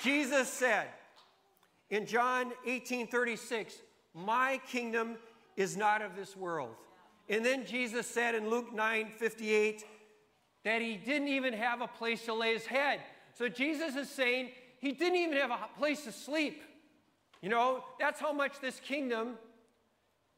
Jesus 0.01 0.47
said 0.47 0.87
in 1.91 2.05
John 2.05 2.53
18 2.65 3.07
36, 3.07 3.75
My 4.15 4.59
kingdom 4.67 5.17
is 5.57 5.77
not 5.77 6.01
of 6.01 6.15
this 6.15 6.35
world. 6.35 6.75
And 7.29 7.45
then 7.45 7.65
Jesus 7.65 8.07
said 8.07 8.33
in 8.33 8.49
Luke 8.49 8.73
9 8.73 9.09
58 9.09 9.85
that 10.63 10.81
he 10.81 10.95
didn't 10.95 11.29
even 11.29 11.53
have 11.53 11.81
a 11.81 11.87
place 11.87 12.25
to 12.25 12.33
lay 12.33 12.53
his 12.53 12.65
head. 12.65 13.01
So 13.37 13.47
Jesus 13.47 13.95
is 13.95 14.09
saying 14.09 14.49
he 14.79 14.91
didn't 14.91 15.17
even 15.17 15.37
have 15.37 15.51
a 15.51 15.69
place 15.77 16.03
to 16.05 16.11
sleep. 16.11 16.61
You 17.41 17.49
know, 17.49 17.83
that's 17.99 18.19
how 18.19 18.31
much 18.31 18.59
this 18.59 18.79
kingdom, 18.79 19.35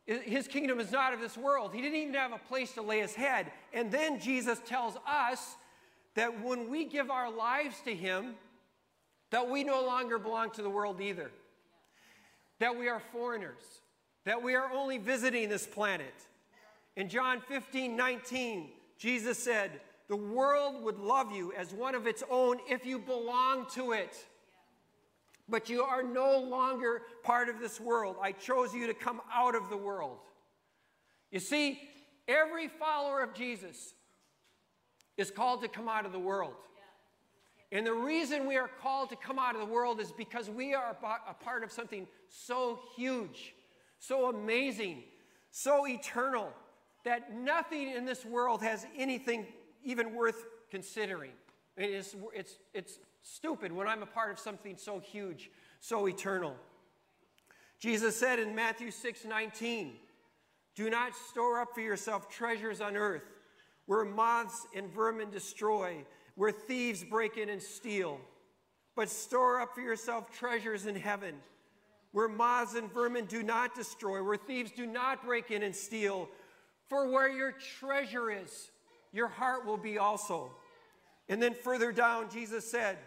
his 0.05 0.47
kingdom 0.47 0.79
is 0.79 0.91
not 0.91 1.13
of 1.13 1.19
this 1.19 1.37
world. 1.37 1.73
He 1.73 1.81
didn't 1.81 1.97
even 1.97 2.13
have 2.13 2.31
a 2.31 2.37
place 2.37 2.71
to 2.73 2.81
lay 2.81 3.01
his 3.01 3.13
head. 3.13 3.51
And 3.73 3.91
then 3.91 4.19
Jesus 4.19 4.59
tells 4.65 4.95
us 5.07 5.55
that 6.15 6.43
when 6.43 6.69
we 6.69 6.85
give 6.85 7.09
our 7.09 7.31
lives 7.31 7.75
to 7.85 7.93
him, 7.93 8.35
that 9.31 9.49
we 9.49 9.63
no 9.63 9.83
longer 9.83 10.19
belong 10.19 10.51
to 10.51 10.61
the 10.61 10.69
world 10.69 11.01
either. 11.01 11.31
That 12.59 12.77
we 12.77 12.87
are 12.87 13.01
foreigners 13.11 13.81
that 14.25 14.41
we 14.41 14.55
are 14.55 14.71
only 14.71 14.97
visiting 14.97 15.49
this 15.49 15.67
planet. 15.67 16.13
In 16.95 17.09
John 17.09 17.41
15 17.41 17.95
19, 17.95 18.69
Jesus 18.97 19.37
said, 19.37 19.81
The 20.13 20.17
world 20.17 20.83
would 20.83 20.99
love 20.99 21.31
you 21.31 21.53
as 21.53 21.73
one 21.73 21.95
of 21.95 22.05
its 22.05 22.21
own 22.29 22.59
if 22.69 22.85
you 22.85 22.99
belong 22.99 23.65
to 23.73 23.93
it. 23.93 24.15
But 25.49 25.71
you 25.71 25.81
are 25.81 26.03
no 26.03 26.37
longer 26.37 27.01
part 27.23 27.49
of 27.49 27.59
this 27.59 27.81
world. 27.81 28.17
I 28.21 28.31
chose 28.33 28.75
you 28.75 28.85
to 28.85 28.93
come 28.93 29.21
out 29.33 29.55
of 29.55 29.71
the 29.71 29.75
world. 29.75 30.19
You 31.31 31.39
see, 31.39 31.81
every 32.27 32.67
follower 32.67 33.23
of 33.23 33.33
Jesus 33.33 33.95
is 35.17 35.31
called 35.31 35.63
to 35.63 35.67
come 35.67 35.89
out 35.89 36.05
of 36.05 36.11
the 36.11 36.19
world. 36.19 36.53
And 37.71 37.83
the 37.83 37.93
reason 37.93 38.45
we 38.45 38.55
are 38.55 38.69
called 38.83 39.09
to 39.09 39.15
come 39.15 39.39
out 39.39 39.55
of 39.55 39.61
the 39.61 39.73
world 39.73 39.99
is 39.99 40.11
because 40.11 40.47
we 40.47 40.75
are 40.75 40.95
a 41.27 41.33
part 41.33 41.63
of 41.63 41.71
something 41.71 42.05
so 42.29 42.81
huge 42.95 43.55
so 43.97 44.29
amazing, 44.29 45.01
so 45.49 45.87
eternal, 45.87 46.51
that 47.03 47.33
nothing 47.33 47.89
in 47.89 48.05
this 48.05 48.25
world 48.25 48.61
has 48.61 48.85
anything 48.97 49.47
even 49.83 50.15
worth 50.15 50.45
considering. 50.69 51.31
It 51.77 51.89
is, 51.89 52.15
it's, 52.33 52.57
it's 52.73 52.99
stupid 53.21 53.71
when 53.71 53.87
I'm 53.87 54.03
a 54.03 54.07
part 54.07 54.31
of 54.31 54.39
something 54.39 54.77
so 54.77 54.99
huge, 54.99 55.49
so 55.79 56.07
eternal. 56.07 56.55
Jesus 57.79 58.15
said 58.15 58.39
in 58.39 58.55
Matthew 58.55 58.91
6 58.91 59.25
19, 59.25 59.93
Do 60.75 60.89
not 60.89 61.15
store 61.15 61.59
up 61.59 61.69
for 61.73 61.81
yourself 61.81 62.29
treasures 62.29 62.79
on 62.79 62.95
earth 62.95 63.23
where 63.85 64.05
moths 64.05 64.65
and 64.75 64.91
vermin 64.93 65.29
destroy, 65.29 66.05
where 66.35 66.51
thieves 66.51 67.03
break 67.03 67.37
in 67.37 67.49
and 67.49 67.61
steal. 67.61 68.19
but 68.95 69.09
store 69.09 69.59
up 69.59 69.73
for 69.73 69.81
yourself 69.81 70.29
treasures 70.31 70.85
in 70.85 70.95
heaven, 70.95 71.33
where 72.11 72.27
moths 72.27 72.75
and 72.75 72.93
vermin 72.93 73.25
do 73.25 73.41
not 73.41 73.73
destroy, 73.73 74.23
where 74.23 74.37
thieves 74.37 74.71
do 74.71 74.85
not 74.85 75.25
break 75.25 75.49
in 75.49 75.63
and 75.63 75.75
steal. 75.75 76.29
For 76.89 77.09
where 77.09 77.27
your 77.27 77.53
treasure 77.79 78.29
is, 78.29 78.69
your 79.13 79.27
heart 79.27 79.65
will 79.65 79.77
be 79.77 79.97
also. 79.97 80.51
And 81.29 81.41
then 81.41 81.53
further 81.53 81.91
down, 81.91 82.29
Jesus 82.29 82.69
said, 82.69 82.97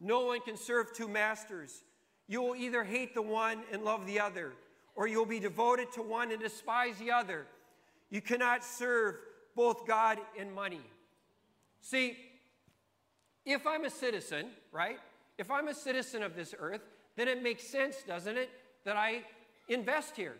No 0.00 0.26
one 0.26 0.40
can 0.40 0.56
serve 0.56 0.92
two 0.92 1.06
masters. 1.06 1.84
You 2.26 2.42
will 2.42 2.56
either 2.56 2.82
hate 2.82 3.14
the 3.14 3.22
one 3.22 3.60
and 3.70 3.84
love 3.84 4.06
the 4.06 4.18
other, 4.18 4.54
or 4.96 5.06
you'll 5.06 5.26
be 5.26 5.38
devoted 5.38 5.92
to 5.92 6.02
one 6.02 6.32
and 6.32 6.40
despise 6.40 6.96
the 6.96 7.10
other. 7.12 7.46
You 8.10 8.22
cannot 8.22 8.64
serve 8.64 9.16
both 9.54 9.86
God 9.86 10.18
and 10.38 10.52
money. 10.52 10.80
See, 11.80 12.16
if 13.44 13.66
I'm 13.66 13.84
a 13.84 13.90
citizen, 13.90 14.46
right? 14.70 14.98
If 15.36 15.50
I'm 15.50 15.68
a 15.68 15.74
citizen 15.74 16.22
of 16.22 16.34
this 16.34 16.54
earth, 16.58 16.82
then 17.16 17.28
it 17.28 17.42
makes 17.42 17.66
sense, 17.66 17.96
doesn't 18.06 18.36
it, 18.36 18.50
that 18.84 18.96
I 18.96 19.22
invest 19.68 20.16
here? 20.16 20.36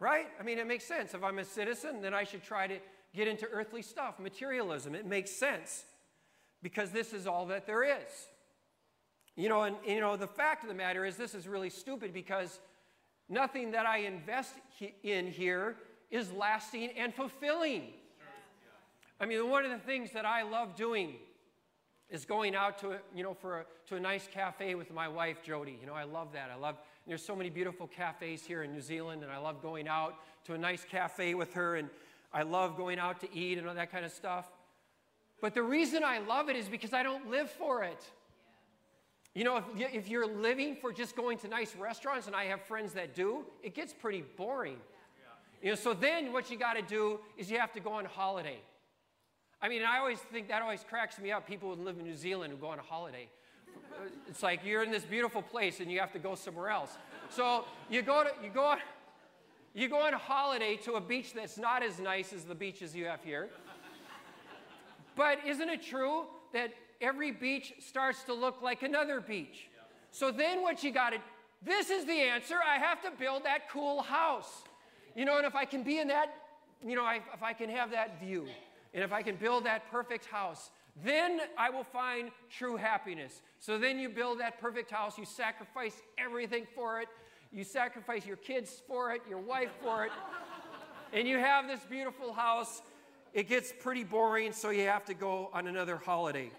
Right? 0.00 0.26
I 0.38 0.42
mean, 0.42 0.58
it 0.58 0.66
makes 0.66 0.84
sense. 0.84 1.14
If 1.14 1.22
I'm 1.22 1.38
a 1.38 1.44
citizen, 1.44 2.02
then 2.02 2.12
I 2.12 2.24
should 2.24 2.42
try 2.42 2.66
to 2.66 2.78
get 3.16 3.26
into 3.26 3.46
earthly 3.46 3.82
stuff, 3.82 4.20
materialism. 4.20 4.94
It 4.94 5.06
makes 5.06 5.30
sense 5.30 5.84
because 6.62 6.90
this 6.90 7.12
is 7.12 7.26
all 7.26 7.46
that 7.46 7.66
there 7.66 7.82
is. 7.82 8.28
You 9.36 9.48
know, 9.48 9.62
and 9.62 9.76
you 9.86 10.00
know, 10.00 10.16
the 10.16 10.26
fact 10.26 10.62
of 10.62 10.68
the 10.68 10.74
matter 10.74 11.04
is 11.04 11.16
this 11.16 11.34
is 11.34 11.48
really 11.48 11.70
stupid 11.70 12.12
because 12.12 12.60
nothing 13.28 13.72
that 13.72 13.86
I 13.86 13.98
invest 13.98 14.54
in 15.02 15.26
here 15.26 15.76
is 16.10 16.30
lasting 16.32 16.90
and 16.96 17.12
fulfilling. 17.14 17.88
I 19.18 19.26
mean, 19.26 19.48
one 19.48 19.64
of 19.64 19.70
the 19.70 19.78
things 19.78 20.12
that 20.12 20.26
I 20.26 20.42
love 20.42 20.76
doing 20.76 21.14
is 22.08 22.24
going 22.24 22.54
out 22.54 22.78
to, 22.78 22.98
you 23.14 23.22
know, 23.22 23.34
for 23.34 23.60
a, 23.60 23.64
to 23.88 23.96
a 23.96 24.00
nice 24.00 24.28
cafe 24.32 24.74
with 24.74 24.92
my 24.92 25.08
wife, 25.08 25.42
Jody. 25.42 25.76
You 25.80 25.86
know, 25.86 25.94
I 25.94 26.04
love 26.04 26.28
that. 26.34 26.50
I 26.50 26.56
love, 26.56 26.76
there's 27.06 27.24
so 27.24 27.34
many 27.34 27.50
beautiful 27.50 27.88
cafes 27.88 28.44
here 28.44 28.62
in 28.62 28.72
New 28.72 28.80
Zealand, 28.80 29.22
and 29.22 29.32
I 29.32 29.38
love 29.38 29.60
going 29.62 29.88
out 29.88 30.14
to 30.44 30.54
a 30.54 30.58
nice 30.58 30.84
cafe 30.84 31.34
with 31.34 31.54
her, 31.54 31.76
and 31.76 31.88
I 32.32 32.42
love 32.42 32.76
going 32.76 32.98
out 32.98 33.20
to 33.20 33.34
eat 33.34 33.58
and 33.58 33.68
all 33.68 33.74
that 33.74 33.90
kind 33.90 34.04
of 34.04 34.12
stuff. 34.12 34.46
But 35.40 35.54
the 35.54 35.62
reason 35.62 36.02
I 36.04 36.18
love 36.18 36.48
it 36.48 36.56
is 36.56 36.68
because 36.68 36.92
I 36.92 37.02
don't 37.02 37.30
live 37.30 37.50
for 37.50 37.84
it. 37.84 38.02
You 39.34 39.44
know, 39.44 39.58
if, 39.58 39.94
if 39.94 40.08
you're 40.08 40.26
living 40.26 40.76
for 40.76 40.92
just 40.92 41.14
going 41.14 41.36
to 41.38 41.48
nice 41.48 41.76
restaurants, 41.76 42.26
and 42.26 42.34
I 42.34 42.44
have 42.46 42.62
friends 42.62 42.94
that 42.94 43.14
do, 43.14 43.44
it 43.62 43.74
gets 43.74 43.92
pretty 43.92 44.24
boring. 44.36 44.78
You 45.62 45.70
know, 45.70 45.74
so 45.74 45.92
then 45.92 46.32
what 46.32 46.50
you 46.50 46.58
got 46.58 46.74
to 46.74 46.82
do 46.82 47.20
is 47.36 47.50
you 47.50 47.58
have 47.58 47.72
to 47.72 47.80
go 47.80 47.92
on 47.92 48.06
holiday. 48.06 48.58
I 49.60 49.68
mean, 49.68 49.82
I 49.82 49.98
always 49.98 50.18
think 50.18 50.48
that 50.48 50.62
always 50.62 50.84
cracks 50.88 51.18
me 51.18 51.32
up. 51.32 51.46
People 51.46 51.74
who 51.74 51.82
live 51.82 51.98
in 51.98 52.04
New 52.04 52.14
Zealand 52.14 52.52
who 52.52 52.58
go 52.58 52.68
on 52.68 52.78
a 52.78 52.82
holiday. 52.82 53.28
It's 54.28 54.42
like 54.42 54.64
you're 54.64 54.82
in 54.82 54.90
this 54.90 55.04
beautiful 55.04 55.42
place 55.42 55.80
and 55.80 55.90
you 55.90 56.00
have 56.00 56.12
to 56.12 56.18
go 56.18 56.34
somewhere 56.34 56.68
else. 56.68 56.96
So 57.30 57.64
you 57.90 58.02
go 58.02 58.24
to 58.24 58.30
you 58.42 58.50
go 58.50 58.64
on 58.64 58.78
you 59.76 59.88
go 59.88 60.00
on 60.00 60.14
holiday 60.14 60.76
to 60.84 60.94
a 60.94 61.00
beach 61.00 61.34
that's 61.34 61.58
not 61.58 61.82
as 61.82 62.00
nice 62.00 62.32
as 62.32 62.44
the 62.44 62.54
beaches 62.54 62.96
you 62.96 63.04
have 63.04 63.22
here. 63.22 63.50
But 65.14 65.40
isn't 65.46 65.68
it 65.68 65.82
true 65.82 66.24
that 66.54 66.72
every 67.02 67.30
beach 67.30 67.74
starts 67.78 68.22
to 68.24 68.32
look 68.32 68.62
like 68.62 68.82
another 68.82 69.20
beach? 69.20 69.68
So 70.12 70.30
then 70.30 70.62
what 70.62 70.82
you 70.82 70.92
got 70.92 71.10
to 71.10 71.18
this 71.62 71.90
is 71.90 72.06
the 72.06 72.20
answer. 72.20 72.56
I 72.64 72.78
have 72.78 73.02
to 73.02 73.10
build 73.10 73.44
that 73.44 73.70
cool 73.70 74.02
house. 74.02 74.62
You 75.14 75.24
know, 75.24 75.36
and 75.36 75.46
if 75.46 75.54
I 75.54 75.64
can 75.64 75.82
be 75.82 75.98
in 75.98 76.08
that, 76.08 76.34
you 76.86 76.94
know, 76.94 77.04
I, 77.04 77.20
if 77.34 77.42
I 77.42 77.52
can 77.52 77.68
have 77.70 77.90
that 77.90 78.20
view, 78.20 78.46
and 78.94 79.02
if 79.02 79.12
I 79.12 79.22
can 79.22 79.36
build 79.36 79.64
that 79.64 79.90
perfect 79.90 80.26
house, 80.26 80.70
then 81.04 81.40
I 81.58 81.70
will 81.70 81.84
find 81.84 82.30
true 82.50 82.76
happiness. 82.76 83.42
So 83.58 83.78
then 83.78 83.98
you 83.98 84.08
build 84.08 84.40
that 84.40 84.60
perfect 84.60 84.90
house, 84.90 85.18
you 85.18 85.24
sacrifice 85.24 86.00
everything 86.18 86.66
for 86.74 87.00
it, 87.00 87.08
you 87.56 87.64
sacrifice 87.64 88.26
your 88.26 88.36
kids 88.36 88.82
for 88.86 89.12
it, 89.12 89.22
your 89.26 89.38
wife 89.38 89.70
for 89.82 90.04
it, 90.04 90.12
and 91.14 91.26
you 91.26 91.38
have 91.38 91.66
this 91.66 91.80
beautiful 91.88 92.34
house. 92.34 92.82
It 93.32 93.48
gets 93.48 93.72
pretty 93.72 94.04
boring, 94.04 94.52
so 94.52 94.68
you 94.68 94.82
have 94.82 95.06
to 95.06 95.14
go 95.14 95.48
on 95.54 95.66
another 95.66 95.96
holiday. 95.96 96.50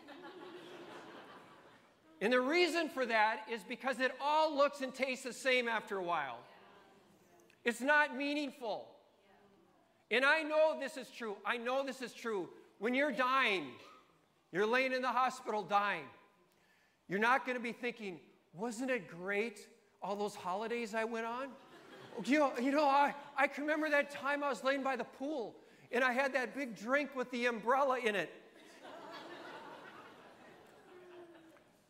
And 2.20 2.34
the 2.34 2.42
reason 2.42 2.90
for 2.90 3.06
that 3.06 3.42
is 3.52 3.62
because 3.62 4.00
it 4.00 4.12
all 4.20 4.58
looks 4.58 4.82
and 4.82 4.92
tastes 4.92 5.24
the 5.24 5.34
same 5.34 5.68
after 5.68 5.98
a 5.98 6.04
while. 6.04 6.40
It's 7.64 7.82
not 7.82 8.18
meaningful. 8.18 8.88
And 10.10 10.26
I 10.26 10.42
know 10.42 10.80
this 10.80 10.98
is 10.98 11.12
true. 11.12 11.38
I 11.46 11.58
know 11.58 11.86
this 11.86 12.02
is 12.02 12.12
true. 12.12 12.50
When 12.80 12.96
you're 12.96 13.12
dying, 13.12 13.68
you're 14.52 14.66
laying 14.66 14.94
in 14.94 15.04
the 15.04 15.10
hospital 15.10 15.62
dying, 15.62 16.06
you're 17.08 17.20
not 17.20 17.46
going 17.46 17.56
to 17.56 17.64
be 17.64 17.72
thinking, 17.72 18.20
wasn't 18.52 18.90
it 18.90 19.08
great 19.08 19.68
all 20.02 20.16
those 20.16 20.36
holidays 20.36 20.94
I 20.94 21.04
went 21.04 21.26
on? 21.26 21.48
You 22.26 22.40
know, 22.40 22.52
you 22.60 22.72
know 22.72 22.86
I, 22.86 23.14
I 23.38 23.48
can 23.48 23.64
remember 23.64 23.90
that 23.90 24.10
time 24.12 24.44
I 24.44 24.50
was 24.50 24.64
laying 24.64 24.84
by 24.84 24.96
the 24.96 25.04
pool 25.04 25.56
and 25.92 26.04
I 26.04 26.12
had 26.12 26.34
that 26.34 26.56
big 26.56 26.76
drink 26.76 27.16
with 27.16 27.30
the 27.32 27.46
umbrella 27.46 28.00
in 28.00 28.16
it. 28.16 28.32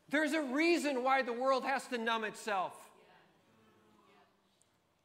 There's 0.10 0.34
a 0.34 0.42
reason 0.42 1.04
why 1.04 1.22
the 1.22 1.34
world 1.34 1.66
has 1.66 1.86
to 1.88 1.98
numb 1.98 2.24
itself. 2.24 2.74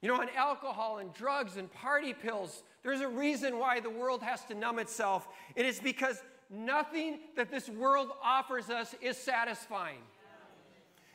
You 0.00 0.08
know, 0.08 0.20
on 0.20 0.28
alcohol 0.36 0.98
and 0.98 1.12
drugs 1.14 1.56
and 1.56 1.72
party 1.72 2.12
pills, 2.12 2.62
there's 2.82 3.00
a 3.00 3.08
reason 3.08 3.58
why 3.58 3.80
the 3.80 3.90
world 3.90 4.22
has 4.22 4.44
to 4.46 4.54
numb 4.54 4.78
itself. 4.78 5.28
It 5.54 5.66
is 5.66 5.80
because 5.80 6.20
nothing 6.50 7.20
that 7.36 7.50
this 7.50 7.68
world 7.68 8.10
offers 8.22 8.68
us 8.68 8.94
is 9.00 9.16
satisfying. 9.16 9.98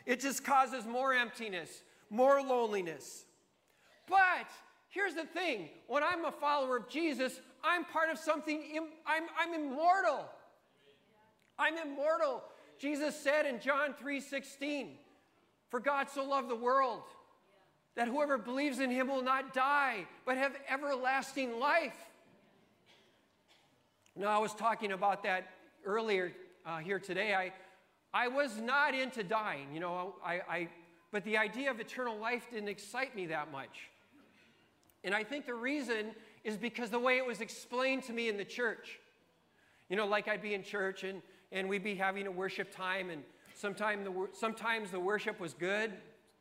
It 0.07 0.21
just 0.21 0.45
causes 0.45 0.85
more 0.85 1.13
emptiness, 1.13 1.83
more 2.09 2.41
loneliness. 2.41 3.25
But 4.07 4.47
here's 4.87 5.13
the 5.13 5.25
thing 5.25 5.67
when 5.87 6.01
I'm 6.01 6.23
a 6.23 6.31
follower 6.31 6.77
of 6.77 6.89
Jesus, 6.89 7.41
I'm 7.61 7.83
part 7.83 8.09
of 8.09 8.17
something, 8.17 8.63
I'm, 9.05 9.23
I'm 9.37 9.53
immortal. 9.53 10.25
I'm 11.59 11.77
immortal. 11.77 12.41
Jesus 12.79 13.19
said 13.19 13.45
in 13.45 13.59
John 13.59 13.93
3 13.99 14.21
16, 14.21 14.91
For 15.69 15.81
God 15.81 16.07
so 16.09 16.23
loved 16.23 16.49
the 16.49 16.55
world 16.55 17.01
that 17.95 18.07
whoever 18.07 18.37
believes 18.37 18.79
in 18.79 18.89
him 18.89 19.09
will 19.09 19.23
not 19.23 19.53
die, 19.53 20.05
but 20.25 20.37
have 20.37 20.55
everlasting 20.69 21.59
life. 21.59 21.97
Now, 24.15 24.27
I 24.27 24.37
was 24.37 24.53
talking 24.53 24.93
about 24.93 25.23
that 25.23 25.49
earlier 25.83 26.31
uh, 26.65 26.77
here 26.77 26.99
today. 26.99 27.33
I, 27.33 27.51
I 28.17 28.29
was 28.29 28.57
not 28.57 28.95
into 28.95 29.23
dying, 29.23 29.67
you 29.75 29.79
know, 29.79 30.15
I, 30.25 30.41
I, 30.49 30.69
but 31.11 31.23
the 31.23 31.37
idea 31.37 31.69
of 31.69 31.79
eternal 31.79 32.17
life 32.17 32.47
didn't 32.49 32.67
excite 32.67 33.15
me 33.15 33.27
that 33.27 33.51
much. 33.51 33.91
And 35.03 35.13
I 35.13 35.23
think 35.23 35.45
the 35.45 35.53
reason 35.53 36.15
is 36.43 36.57
because 36.57 36.89
the 36.89 36.97
way 36.97 37.17
it 37.17 37.25
was 37.27 37.41
explained 37.41 38.01
to 38.05 38.13
me 38.13 38.27
in 38.27 38.35
the 38.35 38.43
church. 38.43 38.99
You 39.87 39.97
know, 39.97 40.07
like 40.07 40.27
I'd 40.27 40.41
be 40.41 40.55
in 40.55 40.63
church 40.63 41.03
and, 41.03 41.21
and 41.51 41.69
we'd 41.69 41.83
be 41.83 41.93
having 41.93 42.25
a 42.25 42.31
worship 42.31 42.75
time, 42.75 43.11
and 43.11 43.21
sometime 43.53 44.03
the, 44.03 44.27
sometimes 44.33 44.89
the 44.89 44.99
worship 44.99 45.39
was 45.39 45.53
good, 45.53 45.93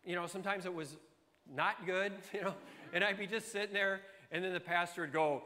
you 0.02 0.14
know, 0.14 0.26
sometimes 0.26 0.64
it 0.64 0.72
was 0.72 0.96
not 1.54 1.84
good, 1.84 2.12
you 2.32 2.40
know, 2.40 2.54
and 2.94 3.04
I'd 3.04 3.18
be 3.18 3.26
just 3.26 3.52
sitting 3.52 3.74
there, 3.74 4.00
and 4.32 4.42
then 4.42 4.54
the 4.54 4.60
pastor 4.60 5.02
would 5.02 5.12
go, 5.12 5.42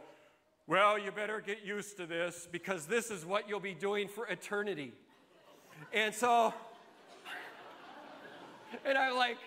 Well, 0.69 0.97
you 0.97 1.11
better 1.11 1.41
get 1.41 1.65
used 1.65 1.97
to 1.97 2.07
this 2.07 2.47
because 2.53 2.87
this 2.87 3.11
is 3.11 3.27
what 3.27 3.49
you'll 3.49 3.59
be 3.59 3.75
doing 3.75 4.07
for 4.07 4.29
eternity. 4.29 4.93
And 5.93 6.15
so, 6.15 6.55
and 8.85 8.97
I'm 8.97 9.17
like, 9.17 9.39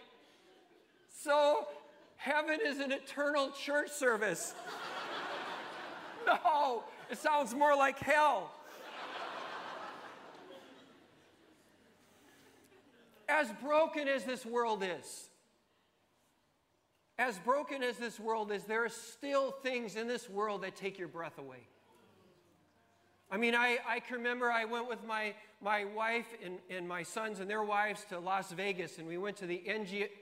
So, 1.10 1.68
heaven 2.18 2.60
is 2.66 2.80
an 2.80 2.92
eternal 2.92 3.52
church 3.52 3.92
service. 3.92 4.54
no, 6.28 6.84
it 7.10 7.18
sounds 7.18 7.54
more 7.54 7.76
like 7.76 8.00
hell. 8.00 8.52
As 13.30 13.48
broken 13.64 14.08
as 14.08 14.26
this 14.26 14.46
world 14.46 14.84
is, 14.84 15.30
as 17.18 17.38
broken 17.40 17.84
as 17.84 17.98
this 17.98 18.20
world 18.20 18.52
is, 18.52 18.64
there 18.64 18.84
are 18.84 18.90
still 18.90 19.52
things 19.52 19.96
in 19.96 20.08
this 20.08 20.30
world 20.30 20.64
that 20.64 20.76
take 20.76 21.00
your 21.00 21.08
breath 21.08 21.38
away. 21.38 21.68
I 23.32 23.38
mean, 23.38 23.56
I, 23.56 23.80
I 23.88 24.00
can 24.00 24.18
remember 24.18 24.52
I 24.52 24.66
went 24.66 24.88
with 24.88 25.04
my, 25.06 25.34
my 25.64 25.86
wife 25.86 26.28
and, 26.44 26.60
and 26.70 26.88
my 26.88 27.04
sons 27.04 27.40
and 27.40 27.50
their 27.50 27.64
wives 27.64 28.06
to 28.10 28.20
Las 28.20 28.52
Vegas, 28.52 28.98
and 28.98 29.08
we 29.08 29.18
went 29.18 29.38
to 29.38 29.46
the 29.46 29.64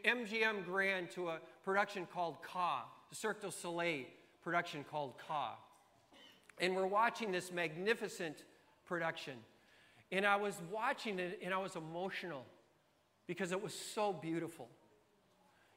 MGM 0.06 0.66
Grand 0.66 1.10
to 1.12 1.30
a 1.30 1.40
production 1.64 2.08
called 2.14 2.44
Ka, 2.44 2.86
the 3.10 3.16
Cirque 3.16 3.42
du 3.42 3.52
Soleil 3.52 4.06
production 4.44 4.84
called 4.90 5.14
Ka. 5.28 5.56
And 6.60 6.76
we're 6.76 6.88
watching 6.88 7.32
this 7.32 7.52
magnificent 7.52 8.44
production. 8.86 9.36
And 10.12 10.26
I 10.26 10.36
was 10.36 10.56
watching 10.72 11.20
it 11.20 11.40
and 11.44 11.54
I 11.54 11.58
was 11.58 11.76
emotional 11.76 12.46
because 13.28 13.52
it 13.52 13.62
was 13.62 13.74
so 13.74 14.14
beautiful. 14.14 14.68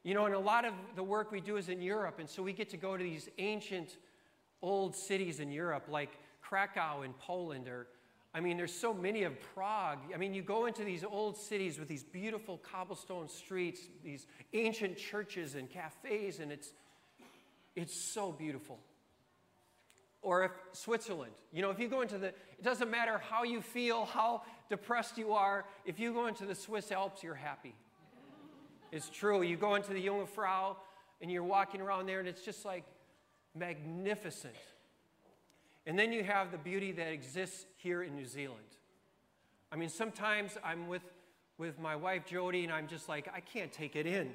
You 0.03 0.15
know, 0.15 0.27
and 0.27 0.35
a 0.35 0.39
lot 0.39 0.65
of 0.65 0.75
the 0.97 1.03
work 1.03 1.33
we 1.33 1.41
do 1.41 1.57
is 1.57 1.69
in 1.71 1.81
Europe, 1.81 2.19
and 2.19 2.29
so 2.29 2.43
we 2.43 2.53
get 2.53 2.69
to 2.71 2.77
go 2.77 2.95
to 2.97 3.03
these 3.03 3.29
ancient 3.39 3.97
old 4.61 4.95
cities 4.95 5.41
in 5.41 5.51
Europe, 5.51 5.85
like 5.89 6.19
Krakow 6.43 7.03
in 7.03 7.15
Poland 7.15 7.69
or 7.69 7.87
I 8.35 8.41
mean, 8.41 8.57
there's 8.57 8.75
so 8.75 8.93
many 8.93 9.23
of 9.23 9.33
Prague. 9.55 9.99
I 10.13 10.17
mean, 10.17 10.35
you 10.35 10.43
go 10.43 10.67
into 10.67 10.83
these 10.83 11.05
old 11.05 11.37
cities 11.37 11.79
with 11.79 11.87
these 11.87 12.03
beautiful 12.03 12.59
cobblestone 12.59 13.29
streets, 13.29 13.81
these 14.03 14.27
ancient 14.53 14.99
churches 14.99 15.55
and 15.55 15.71
cafes, 15.71 16.41
and 16.41 16.51
it's, 16.51 16.73
it's 17.77 17.95
so 17.95 18.33
beautiful. 18.33 18.81
Or 20.21 20.43
if 20.43 20.51
Switzerland, 20.73 21.35
you 21.53 21.63
know, 21.63 21.71
if 21.71 21.79
you 21.79 21.87
go 21.87 22.01
into 22.01 22.19
the, 22.19 22.29
it 22.29 22.63
doesn't 22.63 22.91
matter 22.91 23.19
how 23.31 23.45
you 23.45 23.61
feel, 23.61 24.05
how 24.07 24.43
depressed 24.69 25.17
you 25.17 25.33
are, 25.33 25.65
if 25.85 26.01
you 26.01 26.13
go 26.13 26.27
into 26.27 26.45
the 26.45 26.57
Swiss 26.57 26.91
Alps, 26.91 27.23
you're 27.23 27.35
happy. 27.35 27.75
It's 28.91 29.11
true. 29.11 29.43
You 29.43 29.57
go 29.57 29.77
into 29.77 29.93
the 29.93 30.05
Jungfrau 30.05 30.77
and 31.21 31.31
you're 31.31 31.45
walking 31.45 31.81
around 31.81 32.07
there, 32.07 32.19
and 32.19 32.29
it's 32.29 32.45
just 32.45 32.65
like 32.65 32.85
magnificent. 33.55 34.55
And 35.87 35.99
then 35.99 36.13
you 36.13 36.25
have 36.25 36.51
the 36.51 36.59
beauty 36.59 36.93
that 36.93 37.09
exists 37.09 37.67
here 37.77 38.03
in 38.03 38.17
New 38.17 38.27
Zealand. 38.27 38.61
I 39.71 39.77
mean, 39.77 39.89
sometimes 39.89 40.57
I'm 40.65 40.89
with, 40.89 41.03
with 41.59 41.79
my 41.79 41.97
wife 41.97 42.25
Jody, 42.27 42.65
and 42.65 42.73
I'm 42.73 42.87
just 42.87 43.09
like, 43.09 43.29
I 43.35 43.41
can't 43.41 43.73
take 43.73 43.97
it 43.97 44.07
in. 44.07 44.31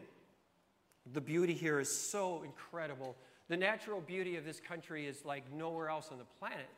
The 1.14 1.22
beauty 1.22 1.54
here 1.54 1.80
is 1.80 1.90
so 1.90 2.44
incredible. 2.44 3.16
The 3.48 3.58
natural 3.58 4.00
beauty 4.02 4.36
of 4.36 4.46
this 4.46 4.60
country 4.60 5.08
is 5.08 5.26
like 5.26 5.52
nowhere 5.52 5.90
else 5.90 6.10
on 6.12 6.20
the 6.20 6.26
planet. 6.40 6.70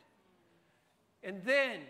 And 1.22 1.42
then 1.44 1.80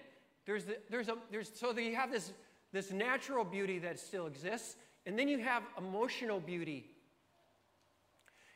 there's, 0.44 0.64
the, 0.64 0.78
there's 0.90 1.08
a, 1.08 1.16
there's, 1.30 1.52
so 1.54 1.76
you 1.78 1.94
have 1.94 2.10
this, 2.10 2.32
this 2.72 2.90
natural 2.90 3.44
beauty 3.44 3.78
that 3.78 4.00
still 4.00 4.26
exists, 4.26 4.76
and 5.06 5.16
then 5.16 5.28
you 5.28 5.38
have 5.38 5.62
emotional 5.78 6.40
beauty. 6.40 6.86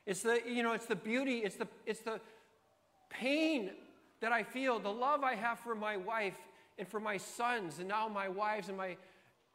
It's 0.04 0.23
the, 0.23 0.40
you 0.49 0.62
know, 0.62 0.73
it's 0.73 0.87
the 0.87 0.97
beauty, 0.97 1.38
it's 1.38 1.56
the, 1.56 1.68
it's 1.85 2.00
the 2.00 2.21
pain 3.09 3.71
that 4.21 4.33
I 4.33 4.43
feel, 4.43 4.79
the 4.79 4.93
love 4.93 5.23
I 5.23 5.35
have 5.35 5.59
for 5.61 5.75
my 5.75 5.97
wife 5.97 6.37
and 6.79 6.87
for 6.89 7.01
my 7.01 7.17
sons, 7.17 7.79
and 7.79 7.89
now 7.89 8.09
my 8.09 8.29
wives 8.29 8.69
and 8.69 8.77
my, 8.77 8.97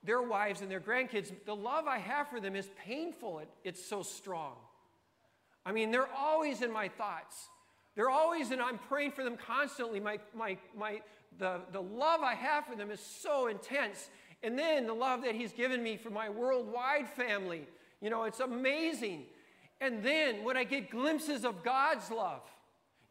their 0.03 0.21
wives 0.21 0.61
and 0.61 0.69
their 0.69 0.79
grandkids, 0.79 1.31
the 1.45 1.55
love 1.55 1.87
I 1.87 1.97
have 1.97 2.27
for 2.27 2.39
them 2.39 2.55
is 2.55 2.69
painful. 2.83 3.39
It, 3.39 3.49
it's 3.63 3.83
so 3.83 4.03
strong. 4.03 4.53
I 5.65 5.71
mean, 5.71 5.91
they're 5.91 6.11
always 6.11 6.61
in 6.61 6.71
my 6.71 6.87
thoughts. 6.87 7.49
They're 7.95 8.09
always, 8.09 8.51
and 8.51 8.61
I'm 8.61 8.77
praying 8.77 9.11
for 9.11 9.23
them 9.23 9.37
constantly. 9.37 9.99
My, 9.99 10.19
my, 10.35 10.57
my, 10.77 11.01
the, 11.37 11.61
the 11.71 11.81
love 11.81 12.21
I 12.21 12.35
have 12.35 12.65
for 12.65 12.75
them 12.75 12.89
is 12.89 12.99
so 12.99 13.47
intense. 13.47 14.09
And 14.43 14.57
then 14.57 14.87
the 14.87 14.93
love 14.93 15.23
that 15.23 15.35
He's 15.35 15.51
given 15.51 15.83
me 15.83 15.97
for 15.97 16.09
my 16.09 16.29
worldwide 16.29 17.09
family, 17.09 17.67
you 18.01 18.09
know, 18.09 18.23
it's 18.23 18.39
amazing. 18.39 19.25
And 19.79 20.03
then 20.03 20.43
when 20.43 20.57
I 20.57 20.63
get 20.63 20.89
glimpses 20.89 21.45
of 21.45 21.63
God's 21.63 22.09
love, 22.09 22.41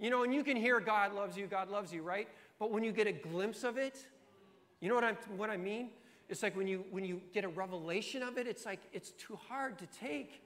you 0.00 0.08
know, 0.08 0.24
and 0.24 0.34
you 0.34 0.42
can 0.42 0.56
hear 0.56 0.80
God 0.80 1.12
loves 1.12 1.36
you, 1.36 1.46
God 1.46 1.68
loves 1.68 1.92
you, 1.92 2.02
right? 2.02 2.26
But 2.58 2.70
when 2.70 2.82
you 2.82 2.90
get 2.90 3.06
a 3.06 3.12
glimpse 3.12 3.62
of 3.62 3.76
it, 3.76 4.06
you 4.80 4.88
know 4.88 4.94
what, 4.94 5.04
I'm, 5.04 5.16
what 5.36 5.50
I 5.50 5.58
mean? 5.58 5.90
It's 6.30 6.42
like 6.42 6.56
when 6.56 6.66
you, 6.66 6.84
when 6.90 7.04
you 7.04 7.20
get 7.34 7.44
a 7.44 7.48
revelation 7.48 8.22
of 8.22 8.38
it, 8.38 8.46
it's 8.46 8.64
like 8.64 8.80
it's 8.92 9.10
too 9.10 9.38
hard 9.48 9.78
to 9.78 9.86
take. 9.86 10.42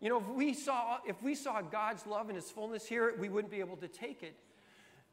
You 0.00 0.08
know, 0.08 0.18
if 0.18 0.28
we 0.28 0.52
saw 0.52 0.98
if 1.06 1.22
we 1.22 1.34
saw 1.34 1.62
God's 1.62 2.06
love 2.06 2.28
and 2.28 2.36
His 2.36 2.50
fullness 2.50 2.86
here, 2.86 3.14
we 3.18 3.28
wouldn't 3.28 3.52
be 3.52 3.60
able 3.60 3.76
to 3.76 3.88
take 3.88 4.22
it. 4.22 4.34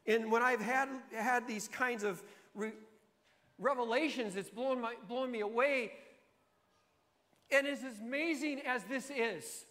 And 0.06 0.30
when 0.30 0.42
I've 0.42 0.60
had 0.60 0.88
had 1.16 1.46
these 1.46 1.68
kinds 1.68 2.02
of 2.02 2.22
re- 2.54 2.72
revelations, 3.58 4.36
it's 4.36 4.50
blown 4.50 4.80
my 4.80 4.94
blown 5.08 5.30
me 5.30 5.40
away. 5.40 5.92
And 7.52 7.66
as 7.66 7.82
amazing 8.00 8.62
as 8.66 8.82
this 8.84 9.10
is, 9.10 9.64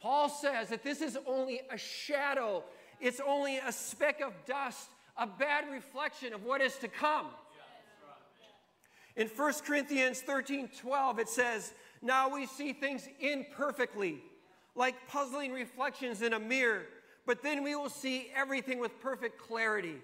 Paul 0.00 0.28
says 0.28 0.68
that 0.68 0.84
this 0.84 1.00
is 1.00 1.18
only 1.26 1.62
a 1.70 1.78
shadow 1.78 2.64
it's 3.00 3.20
only 3.26 3.58
a 3.58 3.72
speck 3.72 4.20
of 4.20 4.32
dust, 4.46 4.88
a 5.16 5.26
bad 5.26 5.64
reflection 5.70 6.32
of 6.32 6.44
what 6.44 6.60
is 6.60 6.76
to 6.78 6.88
come. 6.88 7.26
In 9.16 9.28
1 9.28 9.52
Corinthians 9.66 10.20
13 10.20 10.68
12, 10.78 11.18
it 11.18 11.28
says, 11.28 11.72
Now 12.02 12.28
we 12.34 12.46
see 12.46 12.72
things 12.72 13.08
imperfectly, 13.18 14.18
like 14.74 14.94
puzzling 15.08 15.52
reflections 15.52 16.20
in 16.20 16.34
a 16.34 16.38
mirror, 16.38 16.82
but 17.26 17.42
then 17.42 17.62
we 17.64 17.74
will 17.74 17.88
see 17.88 18.30
everything 18.36 18.78
with 18.78 19.00
perfect 19.00 19.38
clarity. 19.38 19.96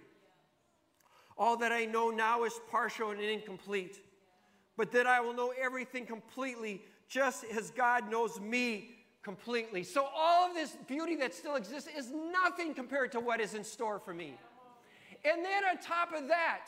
All 1.37 1.57
that 1.59 1.72
I 1.72 1.85
know 1.85 2.11
now 2.11 2.44
is 2.44 2.59
partial 2.70 3.11
and 3.11 3.20
incomplete, 3.20 4.00
but 4.76 4.90
then 4.92 5.07
I 5.07 5.20
will 5.20 5.35
know 5.35 5.52
everything 5.61 6.07
completely, 6.07 6.83
just 7.09 7.44
as 7.44 7.70
God 7.70 8.11
knows 8.11 8.40
me 8.40 9.01
completely. 9.22 9.82
So, 9.82 10.06
all 10.14 10.48
of 10.48 10.54
this 10.54 10.76
beauty 10.87 11.16
that 11.16 11.35
still 11.35 11.56
exists 11.56 11.88
is 11.96 12.11
nothing 12.11 12.74
compared 12.74 13.12
to 13.12 13.20
what 13.20 13.40
is 13.40 13.54
in 13.54 13.64
store 13.64 13.98
for 13.98 14.12
me. 14.12 14.37
And 15.24 15.44
then, 15.44 15.64
on 15.64 15.78
top 15.78 16.12
of 16.12 16.28
that, 16.28 16.66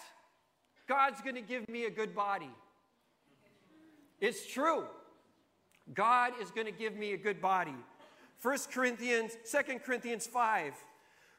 God's 0.86 1.20
going 1.20 1.34
to 1.34 1.42
give 1.42 1.68
me 1.68 1.84
a 1.84 1.90
good 1.90 2.14
body. 2.14 2.50
It's 4.20 4.46
true. 4.46 4.84
God 5.92 6.32
is 6.40 6.50
going 6.50 6.66
to 6.66 6.72
give 6.72 6.96
me 6.96 7.12
a 7.12 7.16
good 7.16 7.40
body. 7.40 7.74
1 8.40 8.58
Corinthians, 8.72 9.32
2 9.50 9.78
Corinthians 9.80 10.26
5. 10.26 10.74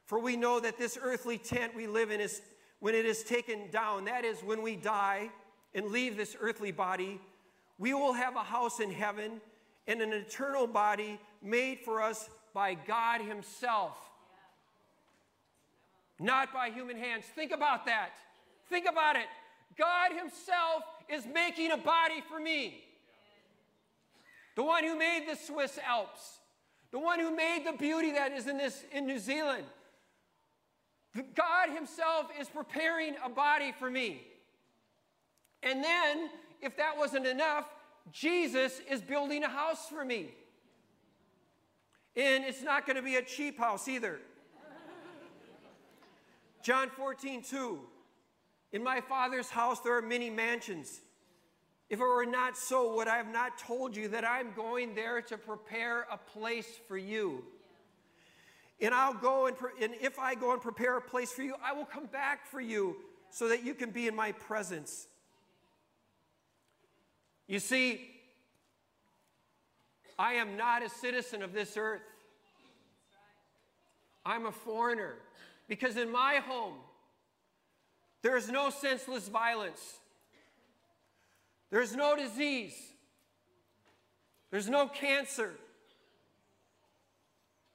For 0.05 0.19
we 0.19 0.37
know 0.37 0.59
that 0.59 0.77
this 0.77 0.97
earthly 1.01 1.37
tent 1.37 1.75
we 1.75 1.87
live 1.87 2.11
in 2.11 2.19
is 2.19 2.41
when 2.79 2.93
it 2.93 3.05
is 3.05 3.23
taken 3.23 3.71
down, 3.71 4.05
that 4.05 4.23
is 4.23 4.41
when 4.41 4.61
we 4.61 4.75
die 4.75 5.29
and 5.73 5.87
leave 5.87 6.15
this 6.15 6.35
earthly 6.39 6.71
body, 6.71 7.19
we 7.79 7.93
will 7.93 8.13
have 8.13 8.35
a 8.35 8.43
house 8.43 8.79
in 8.79 8.91
heaven 8.91 9.41
and 9.87 10.01
an 10.01 10.13
eternal 10.13 10.67
body 10.67 11.19
made 11.41 11.79
for 11.79 12.01
us 12.01 12.29
by 12.53 12.73
God 12.73 13.21
Himself, 13.21 13.97
not 16.19 16.53
by 16.53 16.69
human 16.69 16.97
hands. 16.97 17.25
Think 17.35 17.51
about 17.51 17.85
that. 17.85 18.11
Think 18.69 18.87
about 18.89 19.15
it. 19.15 19.27
God 19.77 20.11
Himself 20.11 20.83
is 21.09 21.25
making 21.31 21.71
a 21.71 21.77
body 21.77 22.23
for 22.29 22.39
me. 22.39 22.83
The 24.55 24.63
one 24.63 24.83
who 24.83 24.97
made 24.97 25.25
the 25.29 25.35
Swiss 25.35 25.77
Alps, 25.85 26.39
the 26.91 26.99
one 26.99 27.19
who 27.19 27.35
made 27.35 27.63
the 27.65 27.73
beauty 27.73 28.13
that 28.13 28.31
is 28.31 28.47
in 28.47 28.57
this 28.57 28.83
in 28.91 29.05
New 29.05 29.19
Zealand. 29.19 29.65
God 31.35 31.69
Himself 31.69 32.27
is 32.39 32.47
preparing 32.49 33.15
a 33.23 33.29
body 33.29 33.73
for 33.77 33.89
me. 33.89 34.25
And 35.61 35.83
then, 35.83 36.29
if 36.61 36.77
that 36.77 36.97
wasn't 36.97 37.25
enough, 37.25 37.65
Jesus 38.11 38.79
is 38.89 39.01
building 39.01 39.43
a 39.43 39.49
house 39.49 39.87
for 39.89 40.05
me. 40.05 40.29
And 42.15 42.43
it's 42.45 42.61
not 42.61 42.85
going 42.85 42.95
to 42.95 43.01
be 43.01 43.15
a 43.15 43.21
cheap 43.21 43.57
house 43.57 43.87
either. 43.87 44.19
John 46.63 46.89
14, 46.89 47.43
2. 47.43 47.79
In 48.71 48.83
my 48.83 49.01
Father's 49.01 49.49
house 49.49 49.79
there 49.81 49.95
are 49.95 50.01
many 50.01 50.29
mansions. 50.29 51.01
If 51.89 51.99
it 51.99 52.03
were 52.03 52.25
not 52.25 52.57
so, 52.57 52.95
would 52.95 53.07
I 53.07 53.17
have 53.17 53.31
not 53.31 53.57
told 53.57 53.95
you 53.95 54.07
that 54.07 54.25
I'm 54.25 54.53
going 54.53 54.95
there 54.95 55.21
to 55.21 55.37
prepare 55.37 56.07
a 56.11 56.17
place 56.17 56.67
for 56.87 56.97
you? 56.97 57.43
And 58.81 58.93
I'll 58.93 59.13
go 59.13 59.45
and, 59.45 59.55
and 59.81 59.93
if 60.01 60.17
I 60.19 60.35
go 60.35 60.51
and 60.51 60.61
prepare 60.61 60.97
a 60.97 61.01
place 61.01 61.31
for 61.31 61.43
you, 61.43 61.55
I 61.63 61.73
will 61.73 61.85
come 61.85 62.07
back 62.07 62.45
for 62.45 62.59
you 62.59 62.97
so 63.29 63.47
that 63.49 63.63
you 63.63 63.73
can 63.73 63.91
be 63.91 64.07
in 64.07 64.15
my 64.15 64.31
presence. 64.31 65.07
You 67.47 67.59
see, 67.59 68.01
I 70.17 70.33
am 70.33 70.57
not 70.57 70.83
a 70.83 70.89
citizen 70.89 71.43
of 71.43 71.53
this 71.53 71.77
earth. 71.77 72.01
I'm 74.25 74.45
a 74.45 74.51
foreigner. 74.51 75.15
Because 75.67 75.97
in 75.97 76.11
my 76.11 76.35
home, 76.35 76.75
there's 78.21 78.49
no 78.49 78.69
senseless 78.69 79.27
violence, 79.27 79.99
there's 81.69 81.95
no 81.95 82.15
disease, 82.15 82.73
there's 84.51 84.69
no 84.69 84.87
cancer, 84.87 85.51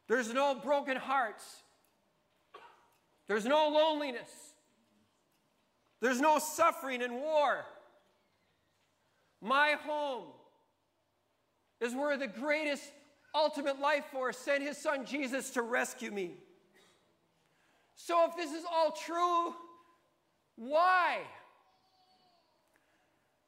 there's 0.09 0.33
no 0.33 0.54
broken 0.56 0.96
hearts, 0.96 1.44
there's 3.28 3.44
no 3.44 3.68
loneliness, 3.68 4.30
there's 6.00 6.20
no 6.20 6.38
suffering 6.38 7.02
and 7.02 7.14
war. 7.14 7.64
My 9.40 9.76
home 9.87 10.26
is 11.81 11.94
where 11.94 12.16
the 12.16 12.26
greatest 12.26 12.85
ultimate 13.35 13.81
life 13.81 14.05
force 14.12 14.37
sent 14.37 14.62
his 14.62 14.76
son 14.76 15.07
Jesus 15.07 15.50
to 15.50 15.62
rescue 15.62 16.11
me. 16.11 16.33
So, 17.96 18.26
if 18.29 18.37
this 18.37 18.53
is 18.53 18.64
all 18.70 18.92
true, 18.92 19.55
why 20.57 21.18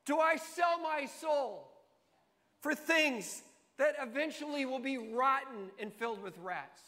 do 0.05 0.19
I 0.19 0.37
sell 0.37 0.81
my 0.83 1.07
soul 1.07 1.69
for 2.61 2.75
things 2.75 3.43
that 3.79 3.95
eventually 4.01 4.65
will 4.65 4.79
be 4.79 4.99
rotten 4.99 5.71
and 5.79 5.93
filled 5.93 6.23
with 6.23 6.37
rats? 6.39 6.81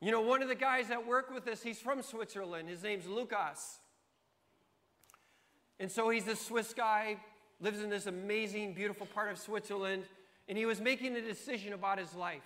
You 0.00 0.10
know, 0.10 0.22
one 0.22 0.42
of 0.42 0.48
the 0.48 0.54
guys 0.54 0.88
that 0.88 1.06
work 1.06 1.30
with 1.32 1.46
us, 1.46 1.62
he's 1.62 1.78
from 1.78 2.02
Switzerland. 2.02 2.70
His 2.70 2.82
name's 2.82 3.06
Lucas. 3.06 3.78
And 5.80 5.90
so 5.90 6.10
he's 6.10 6.24
this 6.24 6.40
Swiss 6.40 6.74
guy, 6.74 7.16
lives 7.58 7.80
in 7.80 7.88
this 7.88 8.04
amazing, 8.04 8.74
beautiful 8.74 9.06
part 9.06 9.30
of 9.30 9.38
Switzerland, 9.38 10.04
and 10.46 10.58
he 10.58 10.66
was 10.66 10.78
making 10.78 11.16
a 11.16 11.22
decision 11.22 11.72
about 11.72 11.98
his 11.98 12.14
life. 12.14 12.42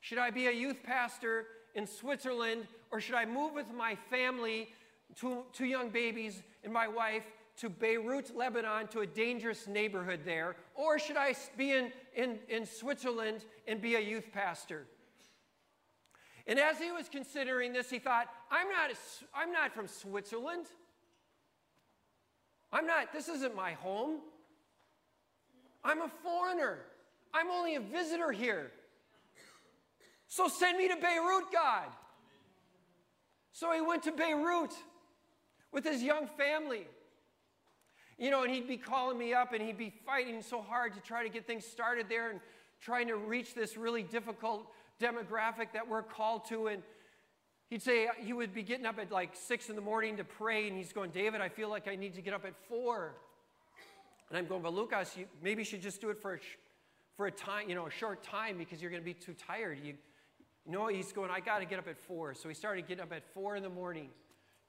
Should 0.00 0.18
I 0.18 0.30
be 0.30 0.48
a 0.48 0.52
youth 0.52 0.82
pastor 0.82 1.46
in 1.76 1.86
Switzerland 1.86 2.66
or 2.90 3.00
should 3.00 3.14
I 3.14 3.24
move 3.24 3.54
with 3.54 3.72
my 3.72 3.96
family, 4.10 4.68
two, 5.14 5.44
two 5.52 5.64
young 5.64 5.90
babies, 5.90 6.42
and 6.64 6.72
my 6.72 6.88
wife 6.88 7.22
to 7.58 7.70
Beirut, 7.70 8.36
Lebanon, 8.36 8.88
to 8.88 9.00
a 9.00 9.06
dangerous 9.06 9.68
neighborhood 9.68 10.20
there? 10.24 10.56
Or 10.74 10.98
should 10.98 11.16
I 11.16 11.36
be 11.56 11.70
in, 11.70 11.92
in, 12.16 12.40
in 12.48 12.66
Switzerland 12.66 13.44
and 13.68 13.80
be 13.80 13.94
a 13.94 14.00
youth 14.00 14.32
pastor? 14.32 14.86
And 16.48 16.58
as 16.58 16.78
he 16.78 16.90
was 16.90 17.08
considering 17.08 17.72
this, 17.72 17.88
he 17.88 18.00
thought, 18.00 18.26
I'm 18.50 18.68
not, 18.68 18.90
a, 18.90 18.94
I'm 19.34 19.52
not 19.52 19.72
from 19.72 19.86
Switzerland. 19.86 20.66
I'm 22.72 22.86
not, 22.86 23.12
this 23.12 23.28
isn't 23.28 23.54
my 23.54 23.72
home. 23.72 24.20
I'm 25.84 26.00
a 26.00 26.08
foreigner. 26.22 26.78
I'm 27.34 27.50
only 27.50 27.74
a 27.74 27.80
visitor 27.80 28.32
here. 28.32 28.70
So 30.28 30.48
send 30.48 30.78
me 30.78 30.88
to 30.88 30.96
Beirut, 30.96 31.52
God. 31.52 31.88
So 33.52 33.72
he 33.72 33.80
went 33.80 34.04
to 34.04 34.12
Beirut 34.12 34.72
with 35.72 35.84
his 35.84 36.02
young 36.02 36.26
family. 36.26 36.86
You 38.18 38.30
know, 38.30 38.44
and 38.44 38.52
he'd 38.52 38.68
be 38.68 38.76
calling 38.76 39.18
me 39.18 39.34
up 39.34 39.52
and 39.52 39.62
he'd 39.62 39.78
be 39.78 39.92
fighting 40.06 40.40
so 40.42 40.62
hard 40.62 40.94
to 40.94 41.00
try 41.00 41.22
to 41.22 41.28
get 41.28 41.46
things 41.46 41.66
started 41.66 42.06
there 42.08 42.30
and 42.30 42.40
trying 42.80 43.08
to 43.08 43.16
reach 43.16 43.54
this 43.54 43.76
really 43.76 44.02
difficult 44.02 44.66
demographic 45.00 45.72
that 45.72 45.86
we're 45.86 46.02
called 46.02 46.46
to. 46.46 46.68
And 46.68 46.82
he'd 47.72 47.80
say 47.80 48.06
uh, 48.06 48.10
he 48.18 48.34
would 48.34 48.52
be 48.52 48.62
getting 48.62 48.84
up 48.84 48.98
at 48.98 49.10
like 49.10 49.30
six 49.34 49.70
in 49.70 49.76
the 49.76 49.80
morning 49.80 50.18
to 50.18 50.24
pray, 50.24 50.68
and 50.68 50.76
he's 50.76 50.92
going, 50.92 51.10
David, 51.10 51.40
I 51.40 51.48
feel 51.48 51.70
like 51.70 51.88
I 51.88 51.96
need 51.96 52.14
to 52.16 52.20
get 52.20 52.34
up 52.34 52.44
at 52.44 52.52
four. 52.68 53.14
And 54.28 54.36
I'm 54.36 54.46
going, 54.46 54.60
but 54.60 54.74
Lucas, 54.74 55.16
you 55.16 55.24
maybe 55.42 55.62
you 55.62 55.64
should 55.64 55.80
just 55.80 55.98
do 55.98 56.10
it 56.10 56.20
for 56.20 56.34
a, 56.34 56.38
for 57.16 57.26
a 57.28 57.30
time, 57.30 57.70
you 57.70 57.74
know, 57.74 57.86
a 57.86 57.90
short 57.90 58.22
time 58.22 58.58
because 58.58 58.82
you're 58.82 58.90
going 58.90 59.00
to 59.00 59.06
be 59.06 59.14
too 59.14 59.32
tired. 59.32 59.78
You, 59.82 59.94
you 60.66 60.72
know, 60.72 60.88
he's 60.88 61.12
going, 61.12 61.30
I 61.30 61.40
got 61.40 61.60
to 61.60 61.64
get 61.64 61.78
up 61.78 61.88
at 61.88 61.96
four. 61.96 62.34
So 62.34 62.50
he 62.50 62.54
started 62.54 62.86
getting 62.86 63.02
up 63.02 63.10
at 63.10 63.22
four 63.32 63.56
in 63.56 63.62
the 63.62 63.70
morning, 63.70 64.10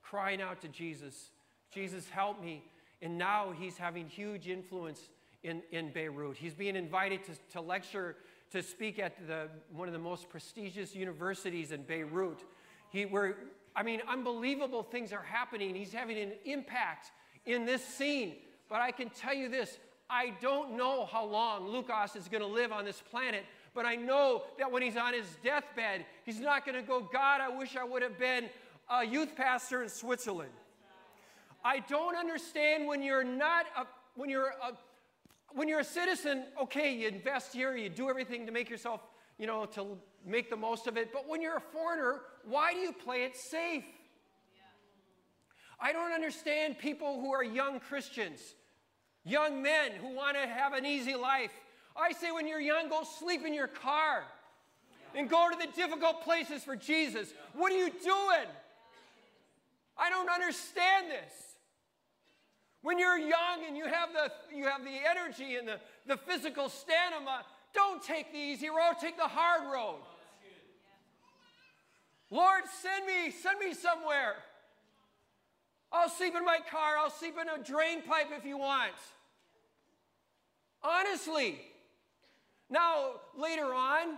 crying 0.02 0.42
out 0.42 0.62
to 0.62 0.70
Jesus, 0.70 1.32
Jesus, 1.74 2.08
help 2.08 2.42
me. 2.42 2.64
And 3.02 3.18
now 3.18 3.52
he's 3.58 3.78
having 3.78 4.08
huge 4.08 4.48
influence 4.48 5.10
in, 5.44 5.62
in 5.74 5.92
Beirut. 5.92 6.38
He's 6.38 6.54
being 6.54 6.78
invited 6.78 7.26
to, 7.26 7.32
to 7.52 7.60
lecture, 7.60 8.16
to 8.52 8.64
speak 8.64 8.98
at 8.98 9.28
the, 9.28 9.50
one 9.74 9.90
of 9.90 9.94
the 9.94 10.00
most 10.00 10.30
prestigious 10.30 10.96
universities 10.96 11.74
in 11.74 11.84
Beirut. 11.84 12.46
He, 12.94 13.06
where, 13.06 13.36
I 13.76 13.84
mean, 13.84 14.02
unbelievable 14.08 14.84
things 14.84 15.12
are 15.12 15.24
happening. 15.24 15.76
He's 15.76 15.92
having 15.92 16.18
an 16.18 16.32
impact 16.46 17.12
in 17.46 17.66
this 17.66 17.84
scene. 17.84 18.36
But 18.70 18.80
I 18.82 18.92
can 18.92 19.10
tell 19.10 19.34
you 19.34 19.50
this 19.50 19.78
I 20.10 20.34
don't 20.42 20.78
know 20.78 21.06
how 21.06 21.26
long 21.26 21.68
Lucas 21.68 22.16
is 22.16 22.28
going 22.28 22.42
to 22.42 22.48
live 22.48 22.72
on 22.72 22.86
this 22.86 23.02
planet, 23.12 23.46
but 23.74 23.86
I 23.86 23.96
know 23.96 24.44
that 24.60 24.72
when 24.72 24.84
he's 24.84 24.96
on 24.96 25.14
his 25.14 25.26
deathbed, 25.44 26.06
he's 26.24 26.40
not 26.40 26.66
going 26.66 26.80
to 26.80 26.88
go, 26.88 27.02
God, 27.12 27.42
I 27.42 27.50
wish 27.50 27.76
I 27.76 27.84
would 27.84 28.04
have 28.04 28.20
been 28.20 28.50
a 28.90 29.04
youth 29.04 29.36
pastor 29.36 29.82
in 29.82 29.90
Switzerland. 29.90 30.52
I 31.66 31.80
don't 31.80 32.16
understand 32.16 32.88
when 32.88 33.02
you're 33.02 33.24
not 33.24 33.66
a, 33.76 33.86
when 34.16 34.30
you're 34.30 34.50
a, 34.50 34.74
when 35.54 35.68
you're 35.68 35.80
a 35.80 35.86
citizen, 35.86 36.44
okay, 36.62 36.94
you 36.94 37.08
invest 37.08 37.54
here, 37.54 37.76
you 37.76 37.90
do 37.90 38.10
everything 38.10 38.46
to 38.46 38.52
make 38.52 38.70
yourself, 38.70 39.02
you 39.38 39.48
know, 39.48 39.66
to 39.66 39.98
make 40.26 40.50
the 40.50 40.56
most 40.56 40.88
of 40.88 40.98
it. 40.98 41.12
But 41.12 41.28
when 41.28 41.42
you're 41.42 41.58
a 41.58 41.62
foreigner, 41.62 42.22
why 42.46 42.74
do 42.74 42.80
you 42.80 42.92
play 42.92 43.24
it 43.24 43.36
safe? 43.36 43.84
I 45.80 45.92
don't 45.92 46.14
understand 46.14 46.80
people 46.80 47.20
who 47.20 47.34
are 47.34 47.44
young 47.44 47.80
Christians, 47.80 48.40
young 49.26 49.62
men 49.62 49.92
who 49.92 50.16
want 50.16 50.38
to 50.38 50.48
have 50.48 50.74
an 50.74 50.86
easy 50.86 51.16
life. 51.16 51.52
I 51.96 52.14
say, 52.14 52.32
when 52.32 52.48
you're 52.48 52.62
young, 52.62 52.90
go 52.90 53.04
sleep 53.20 53.46
in 53.46 53.54
your 53.54 53.68
car 53.68 54.24
and 55.16 55.30
go 55.30 55.50
to 55.50 55.58
the 55.58 55.72
difficult 55.76 56.24
places 56.24 56.64
for 56.64 56.76
Jesus. 56.76 57.34
What 57.54 57.72
are 57.72 57.78
you 57.78 57.90
doing? 57.90 58.48
I 59.98 60.10
don't 60.10 60.30
understand 60.30 61.12
this. 61.12 61.34
When 62.82 63.00
you're 63.00 63.18
young 63.18 63.66
and 63.68 63.78
you 63.78 63.86
have 63.86 64.10
the, 64.14 64.56
you 64.56 64.66
have 64.66 64.84
the 64.84 64.98
energy 65.10 65.56
and 65.56 65.68
the, 65.68 65.80
the 66.08 66.18
physical 66.18 66.70
stamina, 66.70 67.46
don't 67.74 68.04
take 68.04 68.32
the 68.32 68.38
easy 68.38 68.70
road, 68.70 68.96
take 69.00 69.18
the 69.18 69.24
hard 69.24 69.72
road. 69.72 70.00
Lord, 72.30 72.64
send 72.82 73.06
me, 73.06 73.32
send 73.32 73.60
me 73.60 73.74
somewhere. 73.74 74.36
I'll 75.92 76.10
sleep 76.10 76.36
in 76.36 76.44
my 76.44 76.60
car. 76.72 76.98
I'll 76.98 77.12
sleep 77.12 77.36
in 77.40 77.48
a 77.48 77.64
drain 77.64 78.02
pipe 78.02 78.28
if 78.36 78.44
you 78.46 78.58
want. 78.58 78.92
Honestly. 80.82 81.62
Now, 82.70 83.12
later 83.38 83.72
on, 83.74 84.18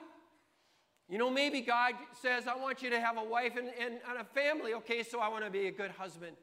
you 1.09 1.17
know, 1.17 1.29
maybe 1.29 1.59
God 1.59 1.93
says, 2.21 2.47
I 2.47 2.55
want 2.55 2.81
you 2.81 2.89
to 2.89 2.99
have 2.99 3.17
a 3.17 3.23
wife 3.23 3.57
and, 3.57 3.67
and, 3.79 3.95
and 4.09 4.19
a 4.19 4.23
family. 4.23 4.73
Okay, 4.75 5.03
so 5.03 5.19
I 5.19 5.27
want 5.27 5.43
to 5.43 5.51
be 5.51 5.67
a 5.67 5.71
good 5.71 5.91
husband. 5.91 6.37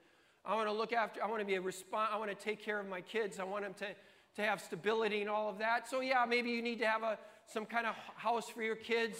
I 0.45 0.55
want 0.55 0.69
to 0.69 0.73
look 0.73 0.93
after, 0.93 1.23
I 1.23 1.27
want 1.27 1.41
to 1.41 1.47
be 1.47 1.55
a 1.55 1.61
response, 1.61 2.11
I 2.13 2.19
want 2.19 2.31
to 2.31 2.37
take 2.37 2.63
care 2.63 2.79
of 2.79 2.89
my 2.89 3.01
kids. 3.01 3.41
I 3.41 3.45
want 3.45 3.65
them 3.65 3.75
to, 3.75 3.87
to 4.37 4.43
have 4.43 4.61
stability 4.61 5.21
and 5.21 5.31
all 5.31 5.49
of 5.49 5.59
that. 5.59 5.89
So, 5.89 6.01
yeah, 6.01 6.25
maybe 6.29 6.51
you 6.51 6.63
need 6.63 6.79
to 6.81 6.87
have 6.87 7.03
a, 7.03 7.19
some 7.47 7.67
kind 7.67 7.87
of 7.87 7.95
house 8.17 8.49
for 8.49 8.63
your 8.63 8.77
kids, 8.77 9.19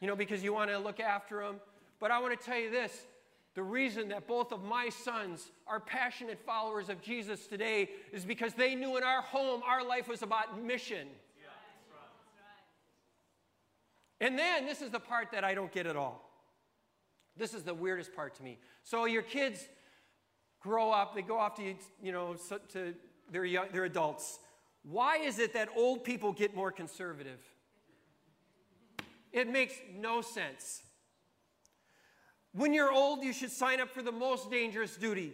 you 0.00 0.08
know, 0.08 0.16
because 0.16 0.42
you 0.42 0.52
want 0.52 0.70
to 0.70 0.78
look 0.78 1.00
after 1.00 1.42
them. 1.42 1.56
But 2.00 2.10
I 2.10 2.18
want 2.18 2.38
to 2.38 2.44
tell 2.44 2.58
you 2.58 2.70
this 2.70 3.06
the 3.54 3.62
reason 3.62 4.08
that 4.08 4.26
both 4.26 4.50
of 4.50 4.64
my 4.64 4.88
sons 4.88 5.50
are 5.66 5.78
passionate 5.78 6.40
followers 6.46 6.88
of 6.88 7.02
Jesus 7.02 7.46
today 7.46 7.90
is 8.10 8.24
because 8.24 8.54
they 8.54 8.74
knew 8.74 8.96
in 8.96 9.02
our 9.02 9.20
home 9.20 9.62
our 9.66 9.86
life 9.86 10.08
was 10.08 10.22
about 10.22 10.62
mission. 10.62 11.08
And 14.20 14.38
then 14.38 14.66
this 14.66 14.80
is 14.80 14.90
the 14.90 15.00
part 15.00 15.32
that 15.32 15.42
I 15.42 15.52
don't 15.52 15.72
get 15.72 15.86
at 15.86 15.96
all. 15.96 16.30
This 17.36 17.54
is 17.54 17.64
the 17.64 17.74
weirdest 17.74 18.14
part 18.14 18.36
to 18.36 18.42
me. 18.42 18.58
So 18.84 19.04
your 19.04 19.22
kids 19.22 19.66
grow 20.62 20.90
up, 20.90 21.14
they 21.14 21.22
go 21.22 21.38
off 21.38 21.56
to, 21.56 21.74
you 22.02 22.12
know, 22.12 22.36
to 22.72 22.94
they're, 23.30 23.44
young, 23.44 23.66
they're 23.72 23.84
adults. 23.84 24.38
Why 24.84 25.18
is 25.18 25.38
it 25.38 25.54
that 25.54 25.68
old 25.76 26.04
people 26.04 26.32
get 26.32 26.54
more 26.54 26.70
conservative? 26.70 27.40
It 29.32 29.48
makes 29.48 29.74
no 29.94 30.20
sense. 30.20 30.82
When 32.52 32.74
you're 32.74 32.92
old, 32.92 33.24
you 33.24 33.32
should 33.32 33.50
sign 33.50 33.80
up 33.80 33.90
for 33.90 34.02
the 34.02 34.12
most 34.12 34.50
dangerous 34.50 34.96
duty. 34.96 35.32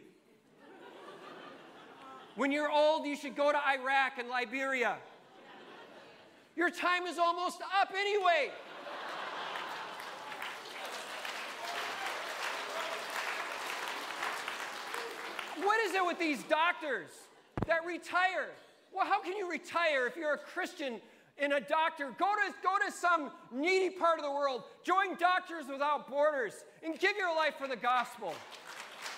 When 2.37 2.53
you're 2.53 2.71
old, 2.71 3.05
you 3.05 3.17
should 3.17 3.35
go 3.35 3.51
to 3.51 3.59
Iraq 3.59 4.19
and 4.19 4.29
Liberia. 4.29 4.97
Your 6.55 6.71
time 6.71 7.07
is 7.07 7.19
almost 7.19 7.61
up 7.81 7.91
anyway. 7.99 8.53
What 15.63 15.81
is 15.87 15.95
it 15.95 16.05
with 16.05 16.19
these 16.19 16.43
doctors 16.45 17.11
that 17.67 17.85
retire? 17.85 18.51
Well, 18.93 19.07
how 19.07 19.21
can 19.21 19.37
you 19.37 19.51
retire 19.51 20.07
if 20.07 20.17
you're 20.17 20.35
a 20.35 20.39
Christian 20.39 21.01
and 21.39 21.53
a 21.53 21.61
doctor? 21.61 22.15
Go 22.19 22.27
to, 22.27 22.55
go 22.63 22.77
to 22.87 22.93
some 22.93 23.31
needy 23.53 23.91
part 23.91 24.19
of 24.19 24.25
the 24.25 24.31
world, 24.31 24.63
join 24.85 25.17
Doctors 25.17 25.67
Without 25.71 26.09
Borders, 26.09 26.65
and 26.85 26.99
give 26.99 27.17
your 27.17 27.35
life 27.35 27.55
for 27.59 27.67
the 27.67 27.77
gospel. 27.77 28.35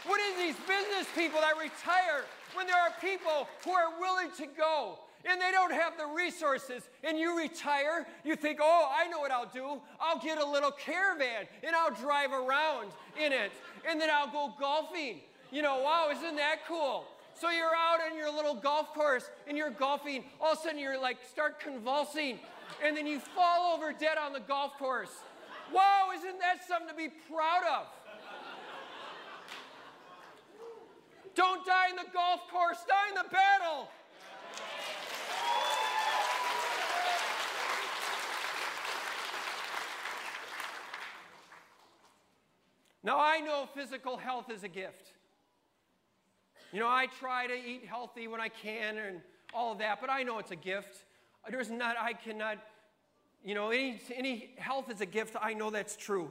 What 0.06 0.20
is 0.20 0.36
these 0.36 0.56
business 0.66 1.06
people 1.14 1.40
that 1.40 1.58
retire 1.58 2.24
when 2.54 2.66
there 2.66 2.76
are 2.76 2.92
people 3.00 3.46
who 3.64 3.72
are 3.72 4.00
willing 4.00 4.30
to 4.38 4.46
go 4.46 4.98
and 5.26 5.38
they 5.38 5.50
don't 5.50 5.72
have 5.72 5.98
the 5.98 6.06
resources 6.06 6.88
and 7.04 7.18
you 7.18 7.36
retire? 7.36 8.06
You 8.24 8.34
think, 8.34 8.60
oh, 8.62 8.90
I 8.90 9.08
know 9.08 9.20
what 9.20 9.30
I'll 9.30 9.50
do. 9.52 9.78
I'll 10.00 10.18
get 10.18 10.38
a 10.38 10.46
little 10.46 10.70
caravan 10.70 11.46
and 11.62 11.76
I'll 11.76 11.94
drive 11.94 12.32
around 12.32 12.92
in 13.22 13.32
it 13.32 13.52
and 13.86 14.00
then 14.00 14.08
I'll 14.10 14.30
go 14.30 14.54
golfing 14.58 15.20
you 15.50 15.62
know, 15.62 15.80
wow, 15.80 16.08
isn't 16.12 16.36
that 16.36 16.66
cool? 16.66 17.06
So 17.34 17.50
you're 17.50 17.74
out 17.74 18.00
on 18.00 18.16
your 18.16 18.30
little 18.30 18.54
golf 18.54 18.92
course 18.94 19.30
and 19.48 19.56
you're 19.56 19.70
golfing. 19.70 20.24
All 20.40 20.52
of 20.52 20.58
a 20.58 20.62
sudden 20.62 20.78
you're 20.78 21.00
like, 21.00 21.18
start 21.30 21.60
convulsing. 21.60 22.38
And 22.84 22.96
then 22.96 23.06
you 23.06 23.18
fall 23.18 23.74
over 23.74 23.92
dead 23.92 24.18
on 24.18 24.32
the 24.32 24.40
golf 24.40 24.76
course. 24.78 25.10
Wow, 25.72 26.10
isn't 26.16 26.38
that 26.40 26.66
something 26.66 26.88
to 26.88 26.94
be 26.94 27.08
proud 27.32 27.62
of? 27.64 27.86
Don't 31.34 31.64
die 31.64 31.88
in 31.90 31.96
the 31.96 32.10
golf 32.12 32.40
course, 32.50 32.78
die 32.88 33.08
in 33.08 33.14
the 33.14 33.28
battle. 33.30 33.88
Now, 43.02 43.18
I 43.18 43.40
know 43.40 43.66
physical 43.74 44.18
health 44.18 44.50
is 44.50 44.62
a 44.62 44.68
gift. 44.68 45.12
You 46.72 46.78
know, 46.78 46.88
I 46.88 47.06
try 47.18 47.48
to 47.48 47.54
eat 47.54 47.84
healthy 47.86 48.28
when 48.28 48.40
I 48.40 48.48
can 48.48 48.96
and 48.96 49.20
all 49.52 49.72
of 49.72 49.78
that, 49.78 50.00
but 50.00 50.08
I 50.08 50.22
know 50.22 50.38
it's 50.38 50.52
a 50.52 50.56
gift. 50.56 51.04
There's 51.50 51.70
not, 51.70 51.96
I 51.98 52.12
cannot, 52.12 52.58
you 53.44 53.54
know, 53.56 53.70
any, 53.70 54.00
any 54.14 54.50
health 54.56 54.88
is 54.88 55.00
a 55.00 55.06
gift. 55.06 55.34
I 55.40 55.52
know 55.52 55.70
that's 55.70 55.96
true. 55.96 56.30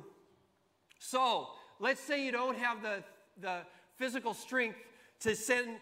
So 0.97 1.49
let's 1.79 1.99
say 1.99 2.23
you 2.23 2.31
don't 2.31 2.57
have 2.57 2.81
the, 2.81 3.03
the 3.41 3.59
physical 3.97 4.33
strength 4.33 4.77
to 5.21 5.35
send, 5.35 5.77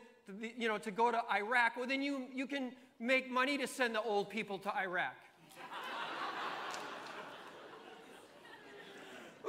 you 0.58 0.68
know, 0.68 0.80
to 0.80 0.90
go 0.90 1.12
to 1.12 1.22
Iraq. 1.32 1.78
Well, 1.78 1.88
then 1.88 2.02
you, 2.02 2.26
you 2.34 2.48
can 2.48 2.72
make 3.00 3.30
money 3.30 3.60
to 3.60 3.68
send 3.68 3.94
the 3.94 4.02
old 4.02 4.30
people 4.30 4.58
to 4.60 4.76
Iraq. 4.76 5.16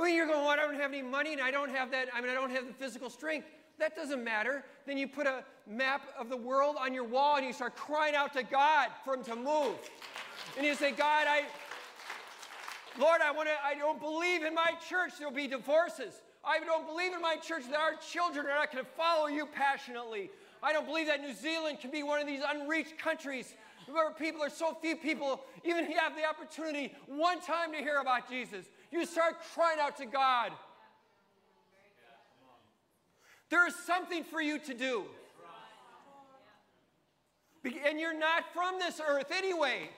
Oh, 0.00 0.04
you're 0.04 0.28
going, 0.28 0.38
well, 0.38 0.50
I 0.50 0.54
don't 0.54 0.76
have 0.76 0.92
any 0.92 1.02
money 1.02 1.32
and 1.32 1.42
I 1.42 1.50
don't 1.50 1.74
have 1.74 1.90
that, 1.90 2.06
I 2.14 2.20
mean, 2.20 2.30
I 2.30 2.34
don't 2.34 2.52
have 2.52 2.68
the 2.68 2.72
physical 2.72 3.10
strength. 3.10 3.48
That 3.78 3.94
doesn't 3.94 4.22
matter. 4.22 4.64
Then 4.86 4.98
you 4.98 5.06
put 5.06 5.26
a 5.26 5.44
map 5.68 6.02
of 6.18 6.28
the 6.28 6.36
world 6.36 6.76
on 6.78 6.92
your 6.92 7.04
wall 7.04 7.36
and 7.36 7.46
you 7.46 7.52
start 7.52 7.76
crying 7.76 8.14
out 8.14 8.32
to 8.34 8.42
God 8.42 8.88
for 9.04 9.14
Him 9.14 9.24
to 9.24 9.36
move. 9.36 9.76
And 10.56 10.66
you 10.66 10.74
say, 10.74 10.90
God, 10.90 11.26
I, 11.28 11.42
Lord, 12.98 13.20
I 13.22 13.30
want 13.30 13.48
to, 13.48 13.54
I 13.64 13.74
don't 13.74 14.00
believe 14.00 14.42
in 14.42 14.54
my 14.54 14.72
church 14.88 15.12
there'll 15.18 15.32
be 15.32 15.46
divorces. 15.46 16.14
I 16.44 16.58
don't 16.60 16.86
believe 16.86 17.12
in 17.12 17.20
my 17.20 17.36
church 17.36 17.64
that 17.70 17.78
our 17.78 17.94
children 17.96 18.46
are 18.46 18.54
not 18.54 18.72
going 18.72 18.84
to 18.84 18.90
follow 18.92 19.26
you 19.26 19.46
passionately. 19.46 20.30
I 20.62 20.72
don't 20.72 20.86
believe 20.86 21.06
that 21.06 21.20
New 21.20 21.34
Zealand 21.34 21.78
can 21.80 21.90
be 21.90 22.02
one 22.02 22.20
of 22.20 22.26
these 22.26 22.42
unreached 22.46 22.98
countries 22.98 23.54
where 23.86 24.10
people 24.12 24.42
are 24.42 24.50
so 24.50 24.76
few 24.80 24.96
people 24.96 25.40
even 25.64 25.84
have 25.92 26.14
the 26.16 26.24
opportunity 26.24 26.94
one 27.06 27.40
time 27.40 27.72
to 27.72 27.78
hear 27.78 27.98
about 27.98 28.28
Jesus. 28.28 28.66
You 28.90 29.04
start 29.06 29.36
crying 29.54 29.78
out 29.80 29.96
to 29.98 30.06
God. 30.06 30.52
There 33.50 33.66
is 33.66 33.74
something 33.74 34.24
for 34.24 34.40
you 34.40 34.58
to 34.58 34.74
do. 34.74 35.04
And 37.87 37.98
you're 37.98 38.18
not 38.18 38.44
from 38.54 38.78
this 38.78 39.00
earth 39.06 39.30
anyway. 39.30 39.90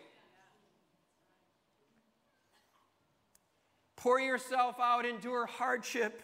Pour 3.97 4.19
yourself 4.19 4.77
out, 4.81 5.05
endure 5.05 5.47
hardship. 5.47 6.23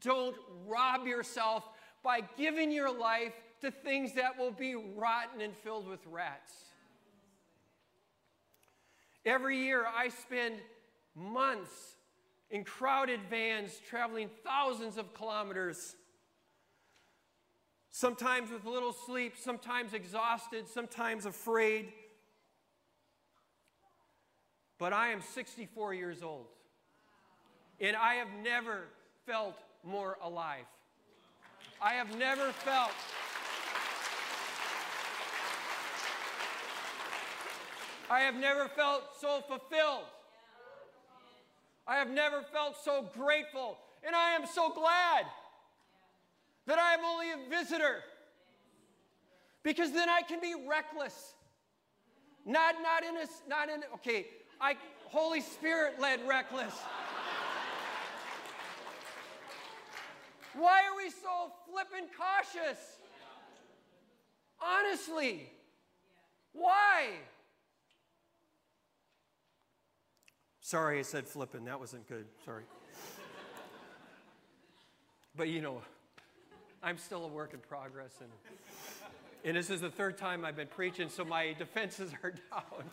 Don't 0.00 0.36
rob 0.66 1.06
yourself 1.06 1.64
by 2.02 2.20
giving 2.36 2.70
your 2.70 2.96
life 2.96 3.32
to 3.62 3.70
things 3.70 4.12
that 4.14 4.38
will 4.38 4.50
be 4.50 4.74
rotten 4.74 5.40
and 5.40 5.56
filled 5.56 5.88
with 5.88 6.00
rats. 6.06 6.52
Every 9.24 9.58
year, 9.58 9.86
I 9.86 10.10
spend 10.10 10.56
months 11.14 11.96
in 12.50 12.62
crowded 12.62 13.20
vans 13.28 13.80
traveling 13.88 14.28
thousands 14.44 14.98
of 14.98 15.14
kilometers, 15.14 15.96
sometimes 17.96 18.50
with 18.50 18.66
little 18.66 18.92
sleep, 18.92 19.32
sometimes 19.38 19.94
exhausted, 19.94 20.68
sometimes 20.68 21.24
afraid. 21.24 21.90
But 24.78 24.92
I 24.92 25.08
am 25.08 25.22
64 25.22 25.94
years 25.94 26.22
old, 26.22 26.44
and 27.80 27.96
I 27.96 28.16
have 28.16 28.28
never 28.44 28.82
felt 29.24 29.56
more 29.82 30.18
alive. 30.22 30.66
I 31.80 31.94
have 31.94 32.14
never 32.18 32.52
felt. 32.52 32.90
I 38.10 38.20
have 38.20 38.34
never 38.34 38.68
felt 38.68 39.04
so 39.18 39.40
fulfilled. 39.48 40.04
I 41.86 41.96
have 41.96 42.10
never 42.10 42.42
felt 42.42 42.76
so 42.84 43.08
grateful. 43.16 43.78
And 44.06 44.14
I 44.14 44.32
am 44.32 44.44
so 44.46 44.70
glad 44.70 45.24
that 46.66 46.78
I 46.78 46.94
am 46.94 47.04
only 47.04 47.30
a 47.30 47.48
visitor. 47.48 48.02
Because 49.62 49.92
then 49.92 50.08
I 50.08 50.22
can 50.22 50.40
be 50.40 50.54
reckless. 50.68 51.34
Not, 52.44 52.76
not 52.82 53.04
in 53.04 53.16
a, 53.16 53.26
not 53.48 53.68
in, 53.68 53.82
okay, 53.94 54.26
I, 54.60 54.76
Holy 55.06 55.40
Spirit 55.40 56.00
led 56.00 56.20
reckless. 56.28 56.74
Why 60.54 60.82
are 60.86 60.96
we 60.96 61.10
so 61.10 61.52
flippin' 61.70 62.08
cautious? 62.16 62.78
Honestly, 64.60 65.50
why? 66.52 67.08
Sorry, 70.60 70.98
I 70.98 71.02
said 71.02 71.26
flippin'. 71.26 71.64
That 71.66 71.78
wasn't 71.78 72.08
good. 72.08 72.24
Sorry. 72.44 72.64
but 75.36 75.48
you 75.48 75.60
know, 75.60 75.82
I'm 76.86 76.98
still 76.98 77.24
a 77.24 77.28
work 77.28 77.52
in 77.52 77.58
progress, 77.58 78.12
and 78.20 78.30
and 79.44 79.56
this 79.56 79.70
is 79.70 79.80
the 79.80 79.90
third 79.90 80.16
time 80.16 80.44
I've 80.44 80.54
been 80.54 80.68
preaching, 80.68 81.08
so 81.08 81.24
my 81.24 81.52
defenses 81.58 82.12
are 82.22 82.30
down. 82.52 82.84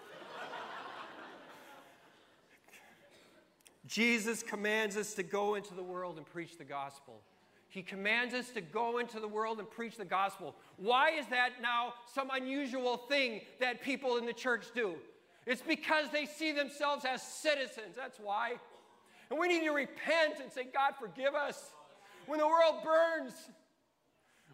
Jesus 3.85 4.41
commands 4.41 4.97
us 4.97 5.13
to 5.13 5.21
go 5.21 5.53
into 5.53 5.75
the 5.75 5.83
world 5.83 6.17
and 6.17 6.25
preach 6.25 6.57
the 6.57 6.63
gospel. 6.63 7.21
He 7.69 7.83
commands 7.83 8.33
us 8.33 8.49
to 8.55 8.61
go 8.61 8.97
into 8.97 9.19
the 9.19 9.27
world 9.27 9.59
and 9.59 9.69
preach 9.69 9.95
the 9.97 10.05
gospel. 10.05 10.55
Why 10.77 11.11
is 11.11 11.27
that 11.27 11.61
now 11.61 11.93
some 12.15 12.31
unusual 12.31 12.97
thing 12.97 13.41
that 13.59 13.83
people 13.83 14.17
in 14.17 14.25
the 14.25 14.33
church 14.33 14.65
do? 14.73 14.95
It's 15.45 15.61
because 15.61 16.09
they 16.11 16.25
see 16.25 16.51
themselves 16.51 17.05
as 17.05 17.21
citizens. 17.21 17.95
That's 17.95 18.17
why. 18.19 18.53
And 19.29 19.37
we 19.37 19.47
need 19.47 19.65
to 19.65 19.71
repent 19.71 20.39
and 20.41 20.51
say, 20.51 20.63
God, 20.63 20.93
forgive 20.99 21.35
us. 21.35 21.73
When 22.25 22.39
the 22.39 22.47
world 22.47 22.77
burns, 22.83 23.33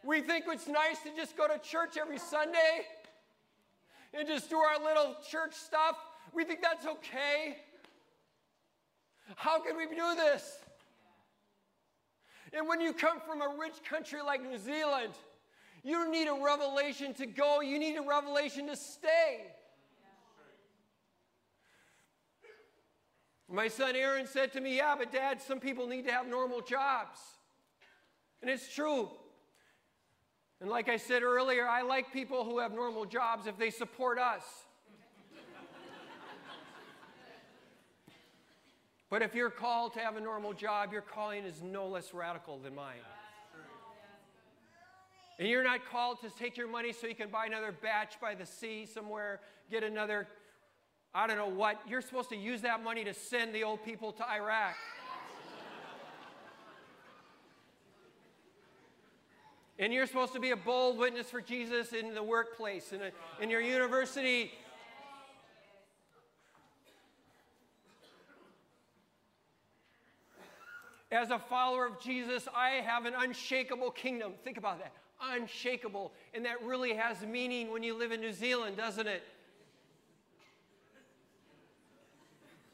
we 0.04 0.22
think 0.22 0.46
it's 0.48 0.68
nice 0.68 1.00
to 1.04 1.16
just 1.16 1.36
go 1.38 1.48
to 1.48 1.58
church 1.60 1.98
every 2.00 2.18
Sunday 2.18 2.86
and 4.14 4.28
just 4.28 4.50
do 4.50 4.58
our 4.58 4.84
little 4.84 5.16
church 5.30 5.54
stuff. 5.54 5.96
We 6.34 6.44
think 6.44 6.62
that's 6.62 6.86
okay. 6.86 7.58
How 9.36 9.60
can 9.60 9.78
we 9.78 9.86
do 9.86 10.16
this? 10.16 10.58
And 12.54 12.68
when 12.68 12.82
you 12.82 12.94
come 12.94 13.20
from 13.20 13.42
a 13.42 13.56
rich 13.60 13.84
country 13.88 14.22
like 14.22 14.42
New 14.42 14.58
Zealand, 14.58 15.14
you 15.84 16.10
need 16.12 16.28
a 16.28 16.34
revelation 16.34 17.14
to 17.16 17.26
go, 17.26 17.62
you 17.62 17.78
need 17.78 17.96
a 17.96 18.02
revelation 18.02 18.68
to 18.68 18.76
stay. 18.76 19.46
My 23.52 23.68
son 23.68 23.96
Aaron 23.96 24.28
said 24.28 24.54
to 24.54 24.62
me, 24.62 24.78
Yeah, 24.78 24.96
but 24.98 25.12
dad, 25.12 25.42
some 25.42 25.60
people 25.60 25.88
need 25.88 26.06
to 26.06 26.12
have 26.12 26.28
normal 26.28 26.62
jobs. 26.62 27.20
And 28.42 28.50
it's 28.50 28.74
true. 28.74 29.10
And 30.62 30.70
like 30.70 30.90
I 30.90 30.98
said 30.98 31.24
earlier, 31.24 31.68
I 31.68 31.84
like 31.84 32.12
people 32.12 32.44
who 32.44 32.60
have 32.60 32.74
normal 32.74 33.06
jobs 33.06 33.48
if 33.48 33.58
they 33.58 33.70
support 33.70 34.20
us. 34.20 34.44
But 39.10 39.24
if 39.24 39.34
you're 39.34 39.50
called 39.50 39.94
to 39.94 40.00
have 40.00 40.18
a 40.18 40.22
normal 40.22 40.54
job, 40.54 40.92
your 40.94 41.02
calling 41.02 41.44
is 41.44 41.64
no 41.64 41.88
less 41.88 42.14
radical 42.14 42.60
than 42.60 42.76
mine. 42.76 43.00
And 45.40 45.48
you're 45.48 45.64
not 45.64 45.80
called 45.90 46.20
to 46.22 46.30
take 46.38 46.58
your 46.58 46.68
money 46.68 46.92
so 46.92 47.08
you 47.08 47.16
can 47.16 47.30
buy 47.30 47.46
another 47.46 47.72
bach 47.72 48.20
by 48.22 48.36
the 48.36 48.46
sea 48.46 48.86
somewhere, 48.86 49.40
get 49.72 49.84
another, 49.84 50.28
I 51.16 51.26
don't 51.26 51.38
know 51.38 51.48
what. 51.48 51.82
You're 51.88 52.02
supposed 52.02 52.30
to 52.30 52.36
use 52.36 52.62
that 52.62 52.84
money 52.84 53.06
to 53.06 53.14
send 53.14 53.56
the 53.56 53.64
old 53.64 53.84
people 53.84 54.12
to 54.12 54.30
Iraq. 54.30 54.76
And 59.80 59.92
you're 59.94 60.06
supposed 60.06 60.34
to 60.34 60.40
be 60.40 60.52
a 60.52 60.58
bold 60.58 60.98
witness 60.98 61.30
for 61.30 61.42
Jesus 61.42 61.94
in 61.94 62.14
the 62.14 62.22
workplace, 62.22 62.92
in, 62.92 63.02
a, 63.02 63.12
in 63.42 63.50
your 63.50 63.62
university 63.62 64.52
As 71.12 71.32
a 71.32 71.40
follower 71.40 71.88
of 71.88 72.00
Jesus, 72.00 72.48
I 72.56 72.82
have 72.86 73.06
an 73.06 73.14
unshakable 73.18 73.92
kingdom. 73.92 74.34
Think 74.44 74.58
about 74.58 74.80
that. 74.80 74.94
Unshakable. 75.22 76.12
And 76.34 76.46
that 76.46 76.62
really 76.64 76.94
has 76.94 77.22
meaning 77.24 77.72
when 77.72 77.82
you 77.82 77.98
live 77.98 78.12
in 78.12 78.22
New 78.22 78.32
Zealand, 78.32 78.78
doesn't 78.78 79.08
it? 79.08 79.24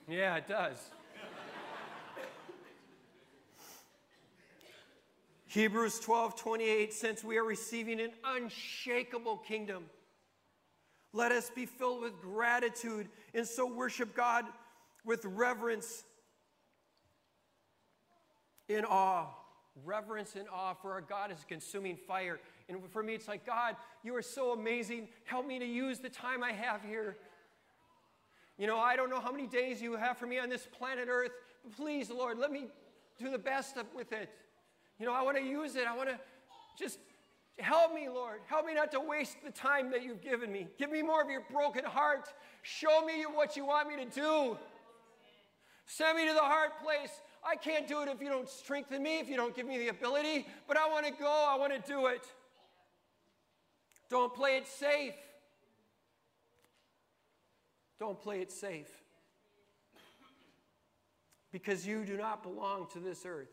Yeah, 0.08 0.36
it 0.36 0.48
does. 0.48 0.78
Hebrews 5.56 6.02
12 6.02 6.36
28, 6.36 6.92
since 6.92 7.24
we 7.24 7.38
are 7.38 7.44
receiving 7.46 8.02
an 8.02 8.12
unshakable 8.26 9.38
kingdom, 9.38 9.86
let 11.14 11.32
us 11.32 11.50
be 11.50 11.66
filled 11.66 12.02
with 12.02 12.20
gratitude 12.20 13.08
and 13.34 13.48
so 13.48 13.66
worship 13.66 14.14
God 14.14 14.44
with 15.06 15.24
reverence 15.24 16.04
in 18.68 18.84
awe, 18.84 19.28
reverence 19.86 20.36
and 20.36 20.46
awe, 20.54 20.74
for 20.74 20.92
our 20.92 21.00
God 21.00 21.32
is 21.32 21.46
consuming 21.48 21.96
fire. 21.96 22.42
And 22.68 22.80
for 22.92 23.02
me, 23.02 23.14
it's 23.14 23.30
like, 23.30 23.46
God, 23.46 23.78
you 24.04 24.14
are 24.18 24.22
so 24.22 24.52
amazing. 24.52 25.08
Help 25.24 25.48
me 25.48 25.58
to 25.58 25.66
use 25.66 26.00
the 26.00 26.10
time 26.10 26.44
I 26.44 26.52
have 26.52 26.82
here. 26.82 27.16
You 28.58 28.68
know, 28.68 28.78
I 28.78 28.98
don't 28.98 29.10
know 29.10 29.22
how 29.22 29.32
many 29.32 29.48
days 29.48 29.82
you 29.82 29.96
have 29.96 30.18
for 30.18 30.28
me 30.28 30.38
on 30.38 30.50
this 30.50 30.68
planet 30.78 31.08
Earth, 31.10 31.32
but 31.64 31.78
please, 31.78 32.10
Lord, 32.10 32.40
let 32.40 32.52
me 32.52 32.66
do 33.18 33.32
the 33.32 33.40
best 33.40 33.78
with 33.96 34.12
it. 34.12 34.30
You 35.00 35.06
know, 35.06 35.14
I 35.14 35.22
want 35.22 35.38
to 35.38 35.44
use 35.44 35.76
it. 35.76 35.86
I 35.88 35.96
want 35.96 36.10
to 36.10 36.20
just 36.78 37.00
help 37.60 37.94
me, 37.94 38.08
Lord. 38.10 38.40
Help 38.48 38.66
me 38.66 38.74
not 38.74 38.92
to 38.92 39.00
waste 39.00 39.38
the 39.44 39.52
time 39.52 39.92
that 39.92 40.04
you've 40.04 40.22
given 40.22 40.52
me. 40.52 40.68
Give 40.78 40.92
me 40.92 41.02
more 41.02 41.22
of 41.22 41.30
your 41.30 41.44
broken 41.52 41.84
heart. 41.84 42.34
Show 42.62 43.06
me 43.06 43.24
what 43.24 43.56
you 43.58 43.66
want 43.66 43.90
me 43.90 44.04
to 44.04 44.10
do. 44.10 44.58
Send 45.86 46.18
me 46.18 46.28
to 46.28 46.34
the 46.34 46.40
hard 46.40 46.72
place. 46.84 47.12
I 47.48 47.56
can't 47.56 47.88
do 47.88 48.02
it 48.02 48.08
if 48.08 48.22
you 48.22 48.30
don't 48.30 48.50
strengthen 48.50 49.04
me, 49.04 49.20
if 49.20 49.30
you 49.30 49.36
don't 49.36 49.56
give 49.56 49.68
me 49.68 49.78
the 49.78 49.90
ability, 49.90 50.48
but 50.68 50.78
I 50.78 50.90
want 50.90 51.06
to 51.06 51.12
go, 51.12 51.28
I 51.28 51.56
want 51.58 51.74
to 51.74 51.92
do 51.92 52.08
it. 52.08 52.26
Don't 54.10 54.34
play 54.34 54.58
it 54.58 54.68
safe. 54.68 55.14
Don't 58.00 58.20
play 58.20 58.42
it 58.42 58.52
safe. 58.52 58.90
because 61.52 61.88
you 61.88 62.04
do 62.04 62.18
not 62.18 62.44
belong 62.44 62.86
to 62.92 63.00
this 63.00 63.26
earth. 63.26 63.48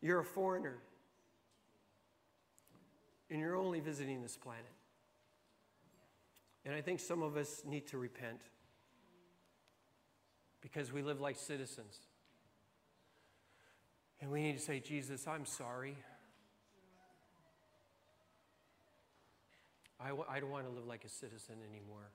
You're 0.00 0.20
a 0.20 0.24
foreigner, 0.24 0.78
and 3.28 3.38
you're 3.38 3.56
only 3.56 3.80
visiting 3.80 4.22
this 4.22 4.36
planet. 4.36 4.64
And 6.64 6.74
I 6.74 6.80
think 6.80 7.00
some 7.00 7.22
of 7.22 7.36
us 7.36 7.62
need 7.66 7.86
to 7.88 7.98
repent 7.98 8.40
because 10.60 10.92
we 10.92 11.02
live 11.02 11.20
like 11.20 11.36
citizens. 11.36 11.98
And 14.20 14.30
we 14.30 14.42
need 14.42 14.58
to 14.58 14.62
say, 14.62 14.80
Jesus, 14.80 15.26
I'm 15.26 15.46
sorry. 15.46 15.96
I 19.98 20.08
w- 20.08 20.26
I 20.28 20.40
don't 20.40 20.50
want 20.50 20.66
to 20.66 20.72
live 20.72 20.86
like 20.86 21.04
a 21.04 21.08
citizen 21.08 21.56
anymore. 21.68 22.10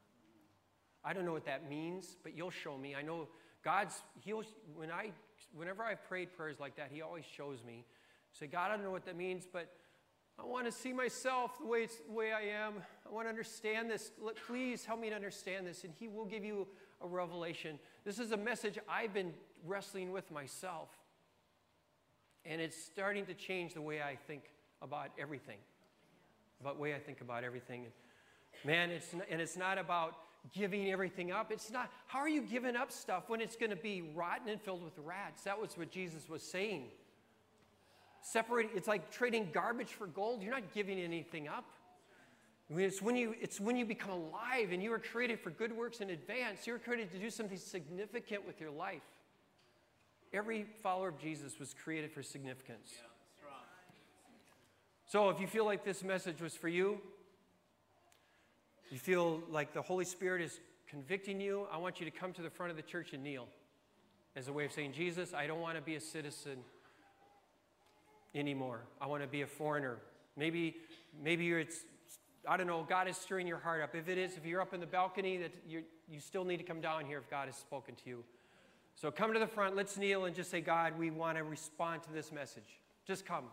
I 1.03 1.13
don't 1.13 1.25
know 1.25 1.33
what 1.33 1.45
that 1.45 1.69
means, 1.69 2.15
but 2.23 2.35
you'll 2.35 2.51
show 2.51 2.77
me. 2.77 2.95
I 2.95 3.01
know 3.01 3.27
God's, 3.65 4.03
he'll, 4.23 4.43
when 4.75 4.91
I, 4.91 5.09
whenever 5.55 5.83
I've 5.83 6.07
prayed 6.07 6.31
prayers 6.37 6.57
like 6.59 6.77
that, 6.77 6.89
he 6.93 7.01
always 7.01 7.25
shows 7.25 7.63
me. 7.65 7.83
Say, 8.31 8.45
God, 8.45 8.69
I 8.69 8.75
don't 8.75 8.83
know 8.83 8.91
what 8.91 9.05
that 9.07 9.17
means, 9.17 9.47
but 9.51 9.71
I 10.37 10.45
want 10.45 10.67
to 10.67 10.71
see 10.71 10.93
myself 10.93 11.57
the 11.59 11.65
way, 11.65 11.79
it's, 11.79 11.97
the 11.97 12.11
way 12.11 12.31
I 12.31 12.41
am. 12.41 12.73
I 13.09 13.11
want 13.11 13.25
to 13.25 13.29
understand 13.29 13.89
this. 13.89 14.11
Please 14.45 14.85
help 14.85 14.99
me 14.99 15.09
to 15.09 15.15
understand 15.15 15.65
this. 15.65 15.83
And 15.83 15.93
he 15.99 16.07
will 16.07 16.25
give 16.25 16.45
you 16.45 16.67
a 17.01 17.07
revelation. 17.07 17.79
This 18.03 18.19
is 18.19 18.31
a 18.31 18.37
message 18.37 18.77
I've 18.87 19.15
been 19.15 19.33
wrestling 19.65 20.11
with 20.11 20.29
myself. 20.29 20.89
And 22.45 22.61
it's 22.61 22.77
starting 22.77 23.25
to 23.25 23.33
change 23.33 23.73
the 23.73 23.81
way 23.81 23.99
I 23.99 24.15
think 24.27 24.43
about 24.83 25.07
everything. 25.17 25.57
About 26.61 26.75
the 26.75 26.81
way 26.81 26.93
I 26.93 26.99
think 26.99 27.21
about 27.21 27.43
everything. 27.43 27.87
Man, 28.63 28.91
it's, 28.91 29.11
and 29.13 29.41
it's 29.41 29.57
not 29.57 29.79
about 29.79 30.17
giving 30.53 30.91
everything 30.91 31.31
up. 31.31 31.51
It's 31.51 31.71
not, 31.71 31.91
how 32.07 32.19
are 32.19 32.29
you 32.29 32.41
giving 32.41 32.75
up 32.75 32.91
stuff 32.91 33.23
when 33.27 33.41
it's 33.41 33.55
going 33.55 33.69
to 33.69 33.75
be 33.75 34.01
rotten 34.13 34.49
and 34.49 34.61
filled 34.61 34.83
with 34.83 34.97
rats? 35.03 35.43
That 35.43 35.59
was 35.59 35.77
what 35.77 35.91
Jesus 35.91 36.29
was 36.29 36.43
saying. 36.43 36.85
Separating, 38.21 38.71
it's 38.75 38.87
like 38.87 39.11
trading 39.11 39.49
garbage 39.53 39.89
for 39.89 40.07
gold. 40.07 40.41
You're 40.41 40.53
not 40.53 40.73
giving 40.73 40.99
anything 40.99 41.47
up. 41.47 41.65
It's, 42.69 43.01
when 43.01 43.15
you, 43.15 43.35
it's 43.39 43.59
when 43.59 43.75
you 43.75 43.85
become 43.85 44.09
alive 44.09 44.71
and 44.71 44.81
you 44.81 44.89
were 44.89 44.99
created 44.99 45.39
for 45.39 45.51
good 45.51 45.71
works 45.71 45.99
in 45.99 46.09
advance. 46.09 46.65
You 46.65 46.73
were 46.73 46.79
created 46.79 47.11
to 47.11 47.19
do 47.19 47.29
something 47.29 47.57
significant 47.57 48.45
with 48.45 48.59
your 48.59 48.71
life. 48.71 49.03
Every 50.33 50.65
follower 50.81 51.09
of 51.09 51.19
Jesus 51.19 51.59
was 51.59 51.73
created 51.73 52.11
for 52.11 52.23
significance. 52.23 52.91
So 55.07 55.29
if 55.29 55.39
you 55.39 55.45
feel 55.45 55.65
like 55.65 55.85
this 55.85 56.03
message 56.03 56.41
was 56.41 56.55
for 56.55 56.67
you, 56.67 56.99
you 58.91 58.97
feel 58.97 59.41
like 59.49 59.73
the 59.73 59.81
Holy 59.81 60.05
Spirit 60.05 60.41
is 60.41 60.59
convicting 60.87 61.41
you, 61.41 61.67
I 61.71 61.77
want 61.77 61.99
you 61.99 62.05
to 62.05 62.11
come 62.11 62.33
to 62.33 62.41
the 62.41 62.49
front 62.49 62.71
of 62.71 62.77
the 62.77 62.83
church 62.83 63.13
and 63.13 63.23
kneel 63.23 63.47
as 64.35 64.47
a 64.47 64.53
way 64.53 64.65
of 64.65 64.71
saying, 64.71 64.93
Jesus, 64.93 65.33
I 65.33 65.47
don't 65.47 65.61
want 65.61 65.75
to 65.75 65.81
be 65.81 65.95
a 65.95 66.01
citizen 66.01 66.57
anymore. 68.33 68.81
I 69.01 69.07
want 69.07 69.23
to 69.23 69.27
be 69.27 69.41
a 69.41 69.47
foreigner. 69.47 69.97
Maybe, 70.37 70.75
maybe 71.23 71.51
it's, 71.51 71.79
I 72.47 72.57
don't 72.57 72.67
know, 72.67 72.85
God 72.87 73.07
is 73.07 73.17
stirring 73.17 73.47
your 73.47 73.57
heart 73.57 73.81
up. 73.81 73.95
If 73.95 74.09
it 74.09 74.17
is, 74.17 74.37
if 74.37 74.45
you're 74.45 74.61
up 74.61 74.73
in 74.73 74.79
the 74.79 74.85
balcony, 74.85 75.37
that 75.37 75.53
you 75.67 75.83
you 76.09 76.19
still 76.19 76.45
need 76.45 76.57
to 76.57 76.63
come 76.63 76.81
down 76.81 77.05
here 77.05 77.17
if 77.17 77.29
God 77.29 77.47
has 77.47 77.55
spoken 77.55 77.95
to 77.95 78.09
you. 78.09 78.23
So 78.95 79.11
come 79.11 79.33
to 79.33 79.39
the 79.39 79.47
front, 79.47 79.75
let's 79.75 79.97
kneel 79.97 80.25
and 80.25 80.35
just 80.35 80.49
say, 80.49 80.61
God, 80.61 80.97
we 80.97 81.11
want 81.11 81.37
to 81.37 81.43
respond 81.43 82.03
to 82.03 82.13
this 82.13 82.31
message. 82.31 82.79
Just 83.05 83.25
come. 83.25 83.45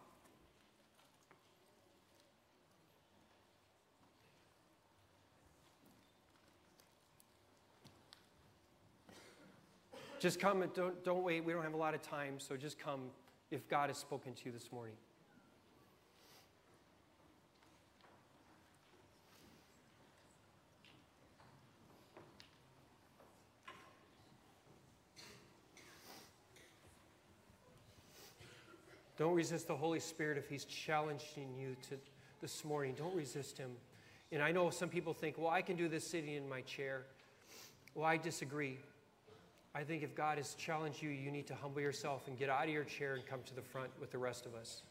Just 10.22 10.38
come 10.38 10.62
and 10.62 10.72
don't, 10.72 11.02
don't 11.02 11.24
wait. 11.24 11.44
We 11.44 11.52
don't 11.52 11.64
have 11.64 11.74
a 11.74 11.76
lot 11.76 11.94
of 11.94 12.00
time, 12.00 12.34
so 12.38 12.56
just 12.56 12.78
come 12.78 13.00
if 13.50 13.68
God 13.68 13.90
has 13.90 13.98
spoken 13.98 14.34
to 14.34 14.44
you 14.44 14.52
this 14.52 14.70
morning. 14.70 14.94
Don't 29.18 29.34
resist 29.34 29.66
the 29.66 29.74
Holy 29.74 29.98
Spirit 29.98 30.38
if 30.38 30.48
He's 30.48 30.64
challenging 30.64 31.52
you 31.58 31.74
to 31.88 31.98
this 32.40 32.64
morning. 32.64 32.94
Don't 32.96 33.16
resist 33.16 33.58
Him. 33.58 33.72
And 34.30 34.40
I 34.40 34.52
know 34.52 34.70
some 34.70 34.88
people 34.88 35.14
think, 35.14 35.36
well, 35.36 35.50
I 35.50 35.62
can 35.62 35.74
do 35.74 35.88
this 35.88 36.06
sitting 36.06 36.32
in 36.32 36.48
my 36.48 36.60
chair. 36.60 37.06
Well, 37.96 38.06
I 38.06 38.18
disagree. 38.18 38.78
I 39.74 39.84
think 39.84 40.02
if 40.02 40.14
God 40.14 40.36
has 40.36 40.54
challenged 40.54 41.02
you, 41.02 41.08
you 41.08 41.30
need 41.30 41.46
to 41.46 41.54
humble 41.54 41.80
yourself 41.80 42.28
and 42.28 42.38
get 42.38 42.50
out 42.50 42.64
of 42.64 42.70
your 42.70 42.84
chair 42.84 43.14
and 43.14 43.24
come 43.26 43.40
to 43.46 43.54
the 43.54 43.62
front 43.62 43.90
with 43.98 44.10
the 44.10 44.18
rest 44.18 44.44
of 44.44 44.54
us. 44.54 44.82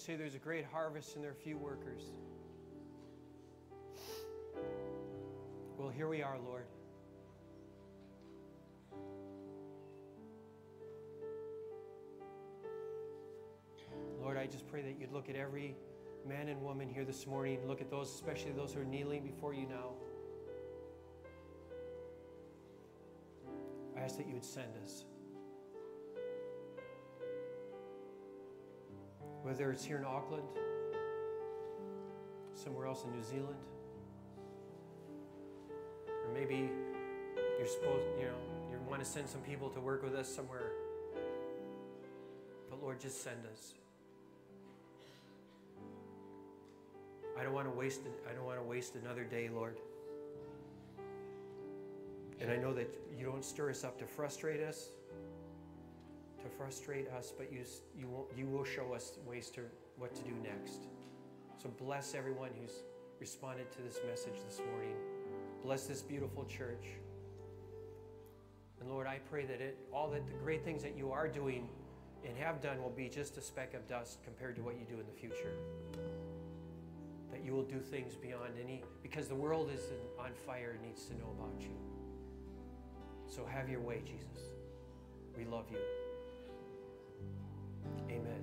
Say 0.00 0.16
there's 0.16 0.34
a 0.34 0.38
great 0.38 0.64
harvest 0.64 1.14
and 1.14 1.22
there 1.22 1.30
are 1.30 1.34
few 1.34 1.58
workers. 1.58 2.04
Well, 5.76 5.90
here 5.90 6.08
we 6.08 6.22
are, 6.22 6.38
Lord. 6.38 6.64
Lord, 14.22 14.38
I 14.38 14.46
just 14.46 14.66
pray 14.68 14.80
that 14.82 14.98
you'd 14.98 15.12
look 15.12 15.28
at 15.28 15.36
every 15.36 15.76
man 16.26 16.48
and 16.48 16.62
woman 16.62 16.88
here 16.88 17.04
this 17.04 17.26
morning. 17.26 17.58
Look 17.66 17.82
at 17.82 17.90
those, 17.90 18.08
especially 18.08 18.52
those 18.52 18.72
who 18.72 18.80
are 18.80 18.84
kneeling 18.84 19.22
before 19.22 19.52
you 19.52 19.66
now. 19.66 19.90
I 23.96 24.00
ask 24.00 24.16
that 24.16 24.26
you 24.26 24.32
would 24.32 24.44
send 24.44 24.70
us. 24.82 25.04
Whether 29.50 29.72
it's 29.72 29.84
here 29.84 29.96
in 29.96 30.04
Auckland, 30.04 30.44
somewhere 32.54 32.86
else 32.86 33.02
in 33.02 33.10
New 33.10 33.24
Zealand, 33.24 33.58
or 36.06 36.32
maybe 36.32 36.70
you're 37.58 37.66
supposed, 37.66 38.06
you 38.16 38.26
know, 38.26 38.36
you 38.70 38.78
want 38.88 39.02
to 39.02 39.04
send 39.04 39.28
some 39.28 39.40
people 39.40 39.68
to 39.70 39.80
work 39.80 40.04
with 40.04 40.14
us 40.14 40.32
somewhere. 40.32 40.70
But 42.70 42.80
Lord, 42.80 43.00
just 43.00 43.24
send 43.24 43.38
us. 43.52 43.74
I 47.36 47.42
don't 47.42 47.52
want 47.52 47.66
to 47.66 47.76
waste. 47.76 48.02
I 48.30 48.32
don't 48.32 48.44
want 48.44 48.60
to 48.60 48.64
waste 48.64 48.94
another 48.94 49.24
day, 49.24 49.50
Lord. 49.52 49.78
And 52.40 52.52
I 52.52 52.56
know 52.56 52.72
that 52.72 52.88
you 53.18 53.26
don't 53.26 53.44
stir 53.44 53.70
us 53.70 53.82
up 53.82 53.98
to 53.98 54.06
frustrate 54.06 54.62
us, 54.62 54.90
frustrate 56.60 57.08
us, 57.08 57.32
but 57.34 57.50
you, 57.50 57.64
you, 57.98 58.06
will, 58.06 58.28
you 58.36 58.46
will 58.46 58.64
show 58.64 58.92
us 58.92 59.12
ways 59.26 59.48
to 59.48 59.62
what 59.96 60.14
to 60.14 60.22
do 60.24 60.32
next. 60.42 60.88
So 61.56 61.70
bless 61.80 62.14
everyone 62.14 62.50
who's 62.60 62.82
responded 63.18 63.72
to 63.72 63.78
this 63.80 63.98
message 64.06 64.44
this 64.46 64.60
morning. 64.70 64.94
Bless 65.64 65.86
this 65.86 66.02
beautiful 66.02 66.44
church. 66.44 66.84
And 68.78 68.90
Lord, 68.90 69.06
I 69.06 69.20
pray 69.30 69.46
that 69.46 69.62
it, 69.62 69.78
all 69.90 70.10
that 70.10 70.26
the 70.26 70.34
great 70.34 70.62
things 70.62 70.82
that 70.82 70.98
you 70.98 71.10
are 71.12 71.28
doing 71.28 71.66
and 72.26 72.36
have 72.36 72.60
done 72.60 72.82
will 72.82 72.90
be 72.90 73.08
just 73.08 73.38
a 73.38 73.40
speck 73.40 73.72
of 73.72 73.88
dust 73.88 74.18
compared 74.22 74.54
to 74.56 74.62
what 74.62 74.74
you 74.74 74.84
do 74.86 75.00
in 75.00 75.06
the 75.06 75.18
future. 75.18 75.54
That 77.30 77.42
you 77.42 77.54
will 77.54 77.64
do 77.64 77.78
things 77.78 78.16
beyond 78.16 78.52
any, 78.62 78.82
because 79.02 79.28
the 79.28 79.34
world 79.34 79.70
is 79.74 79.80
on 80.18 80.32
fire 80.46 80.76
and 80.78 80.86
needs 80.86 81.06
to 81.06 81.14
know 81.14 81.34
about 81.38 81.58
you. 81.58 81.74
So 83.26 83.46
have 83.46 83.70
your 83.70 83.80
way, 83.80 84.02
Jesus. 84.04 84.52
We 85.34 85.46
love 85.46 85.64
you. 85.70 85.78
Amen. 88.10 88.42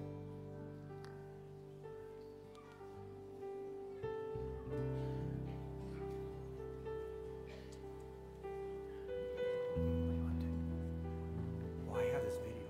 I 11.95 12.03
have 12.13 12.23
this 12.23 12.37
video. 12.37 12.63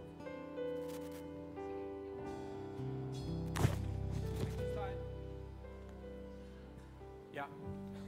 Yeah. 7.34 7.44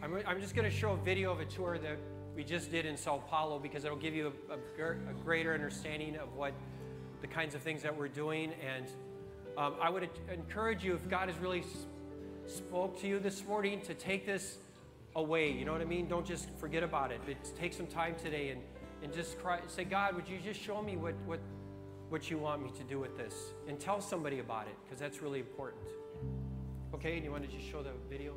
I'm, 0.01 0.15
I'm 0.25 0.41
just 0.41 0.55
going 0.55 0.69
to 0.69 0.75
show 0.75 0.91
a 0.93 0.97
video 0.97 1.31
of 1.31 1.39
a 1.39 1.45
tour 1.45 1.77
that 1.77 1.97
we 2.35 2.43
just 2.43 2.71
did 2.71 2.85
in 2.85 2.95
Sao 2.95 3.21
Paulo 3.29 3.59
because 3.59 3.83
it'll 3.83 3.97
give 3.97 4.15
you 4.15 4.31
a, 4.49 4.53
a, 4.53 4.91
a 4.91 5.13
greater 5.25 5.53
understanding 5.53 6.15
of 6.15 6.33
what 6.35 6.53
the 7.21 7.27
kinds 7.27 7.55
of 7.55 7.61
things 7.61 7.81
that 7.83 7.95
we're 7.95 8.07
doing. 8.07 8.53
And 8.65 8.85
um, 9.57 9.75
I 9.81 9.89
would 9.89 10.09
encourage 10.31 10.83
you, 10.83 10.93
if 10.93 11.07
God 11.09 11.29
has 11.29 11.37
really 11.39 11.63
spoke 12.47 12.99
to 13.01 13.07
you 13.07 13.19
this 13.19 13.45
morning, 13.45 13.81
to 13.81 13.93
take 13.93 14.25
this 14.25 14.57
away. 15.15 15.51
You 15.51 15.65
know 15.65 15.71
what 15.71 15.81
I 15.81 15.85
mean? 15.85 16.07
Don't 16.07 16.25
just 16.25 16.49
forget 16.57 16.83
about 16.83 17.11
it. 17.11 17.19
But 17.25 17.35
take 17.57 17.73
some 17.73 17.87
time 17.87 18.15
today 18.21 18.49
and, 18.49 18.61
and 19.03 19.13
just 19.13 19.39
cry, 19.39 19.59
say, 19.67 19.83
God, 19.83 20.15
would 20.15 20.27
you 20.27 20.39
just 20.43 20.61
show 20.61 20.81
me 20.81 20.97
what, 20.97 21.15
what, 21.25 21.39
what 22.09 22.29
you 22.29 22.37
want 22.37 22.63
me 22.63 22.71
to 22.77 22.83
do 22.83 22.99
with 22.99 23.17
this? 23.17 23.33
And 23.67 23.79
tell 23.79 24.01
somebody 24.01 24.39
about 24.39 24.67
it, 24.67 24.75
because 24.83 24.99
that's 24.99 25.21
really 25.21 25.39
important. 25.39 25.83
Okay, 26.93 27.15
and 27.15 27.23
you 27.23 27.31
want 27.31 27.43
to 27.43 27.55
just 27.55 27.69
show 27.69 27.83
the 27.83 27.91
video? 28.09 28.33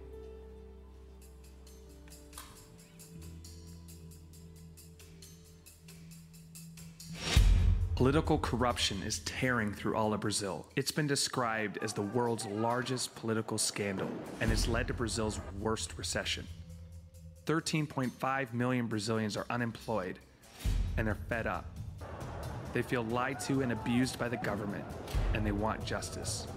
Political 8.02 8.38
corruption 8.38 9.00
is 9.04 9.20
tearing 9.20 9.72
through 9.72 9.94
all 9.94 10.12
of 10.12 10.18
Brazil. 10.18 10.66
It's 10.74 10.90
been 10.90 11.06
described 11.06 11.78
as 11.82 11.92
the 11.92 12.02
world's 12.02 12.44
largest 12.46 13.14
political 13.14 13.58
scandal 13.58 14.10
and 14.40 14.50
has 14.50 14.66
led 14.66 14.88
to 14.88 14.92
Brazil's 14.92 15.38
worst 15.60 15.96
recession. 15.96 16.44
13.5 17.46 18.54
million 18.54 18.88
Brazilians 18.88 19.36
are 19.36 19.46
unemployed 19.50 20.18
and 20.96 21.06
they're 21.06 21.14
fed 21.28 21.46
up. 21.46 21.64
They 22.72 22.82
feel 22.82 23.04
lied 23.04 23.38
to 23.42 23.62
and 23.62 23.70
abused 23.70 24.18
by 24.18 24.28
the 24.28 24.38
government 24.38 24.84
and 25.34 25.46
they 25.46 25.52
want 25.52 25.84
justice. 25.84 26.48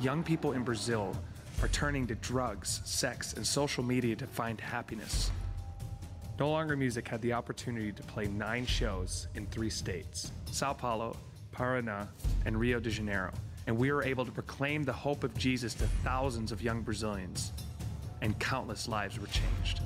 Young 0.00 0.24
people 0.24 0.54
in 0.54 0.64
Brazil 0.64 1.14
are 1.62 1.68
turning 1.68 2.08
to 2.08 2.16
drugs, 2.16 2.80
sex, 2.84 3.34
and 3.34 3.46
social 3.46 3.84
media 3.84 4.16
to 4.16 4.26
find 4.26 4.60
happiness. 4.60 5.30
No 6.40 6.48
Longer 6.48 6.74
Music 6.74 7.06
had 7.06 7.20
the 7.20 7.34
opportunity 7.34 7.92
to 7.92 8.02
play 8.04 8.26
nine 8.26 8.64
shows 8.64 9.28
in 9.34 9.44
three 9.48 9.68
states 9.68 10.32
Sao 10.50 10.72
Paulo, 10.72 11.14
Paraná, 11.54 12.08
and 12.46 12.58
Rio 12.58 12.80
de 12.80 12.88
Janeiro. 12.88 13.30
And 13.66 13.76
we 13.76 13.92
were 13.92 14.02
able 14.02 14.24
to 14.24 14.32
proclaim 14.32 14.82
the 14.82 14.92
hope 14.92 15.22
of 15.22 15.36
Jesus 15.36 15.74
to 15.74 15.86
thousands 16.02 16.50
of 16.50 16.62
young 16.62 16.80
Brazilians, 16.80 17.52
and 18.22 18.38
countless 18.38 18.88
lives 18.88 19.20
were 19.20 19.26
changed. 19.26 19.82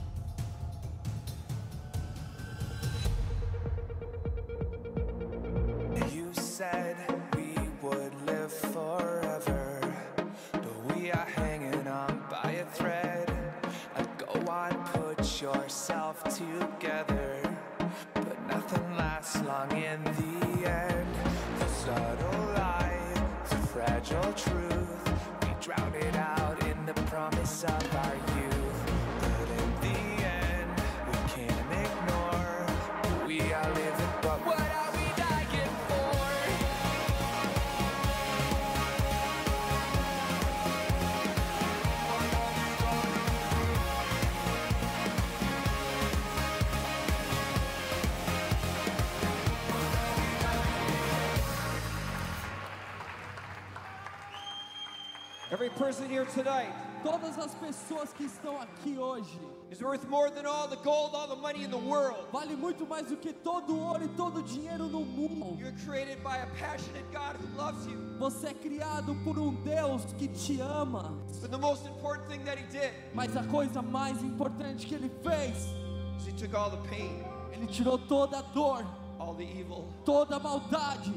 Tonight 56.34 56.72
Todas 57.04 57.38
as 57.38 57.54
pessoas 57.56 58.14
que 58.14 58.24
estão 58.24 58.58
aqui 58.62 58.96
hoje 58.96 59.38
is 59.70 59.82
worth 59.82 60.08
more 60.08 60.30
than 60.30 60.46
all 60.46 60.66
the 60.66 60.76
gold, 60.76 61.14
all 61.14 61.28
the 61.28 61.36
money 61.36 61.62
in 61.62 61.70
the 61.70 61.76
world. 61.76 62.16
vale 62.32 62.56
muito 62.56 62.86
mais 62.86 63.08
do 63.08 63.16
que 63.18 63.30
todo 63.30 63.78
ouro 63.78 64.02
e 64.02 64.08
todo 64.16 64.42
dinheiro 64.42 64.84
no 64.88 65.04
mundo. 65.04 65.60
You're 65.60 65.76
created 65.84 66.22
by 66.22 66.38
a 66.38 66.46
passionate 66.58 67.04
God 67.12 67.36
who 67.36 67.46
loves 67.58 67.86
you. 67.86 67.98
Você 68.18 68.48
é 68.48 68.54
criado 68.54 69.14
por 69.22 69.38
um 69.38 69.52
Deus 69.62 70.14
que 70.16 70.28
te 70.28 70.62
ama. 70.62 71.14
But 71.42 71.50
the 71.50 71.58
most 71.58 71.86
important 71.86 72.26
thing 72.26 72.42
that 72.44 72.58
He 72.58 72.64
did 72.72 72.90
Mas 73.12 73.36
a 73.36 73.44
coisa 73.44 73.82
mais 73.82 74.22
importante 74.22 74.86
que 74.86 74.94
ele 74.94 75.10
fez, 75.22 75.68
is 76.18 76.26
He 76.26 76.32
took 76.32 76.54
all 76.56 76.70
the 76.70 76.88
pain, 76.88 77.22
ele 77.52 77.66
tirou 77.66 77.98
toda 77.98 78.38
a 78.38 78.42
dor, 78.54 78.82
all 79.18 79.34
the 79.34 79.44
evil 79.44 79.92
toda 80.06 80.36
a 80.36 80.40
maldade 80.40 81.12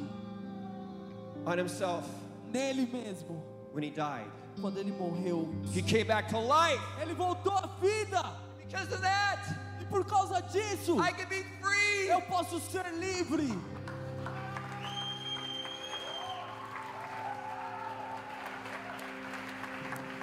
on 1.46 1.58
Himself 1.58 2.04
nele 2.52 2.86
mesmo. 2.92 3.42
when 3.72 3.86
He 3.86 3.90
died. 3.90 4.28
Quando 4.62 4.80
ele 4.80 4.92
morreu, 4.92 5.48
He 5.74 5.82
came 5.82 6.06
back 6.06 6.30
to 6.30 6.40
life. 6.40 6.82
ele 7.02 7.14
voltou 7.14 7.54
à 7.54 7.68
vida. 7.80 8.24
Because 8.58 8.92
of 8.94 9.02
that, 9.02 9.40
E 9.82 9.86
por 9.86 10.04
causa 10.04 10.42
disso, 10.42 10.98
I 11.00 11.12
can 11.14 11.28
be 11.30 11.44
free. 11.62 12.10
eu 12.10 12.22
posso 12.22 12.60
ser 12.60 12.86
livre. 12.94 13.48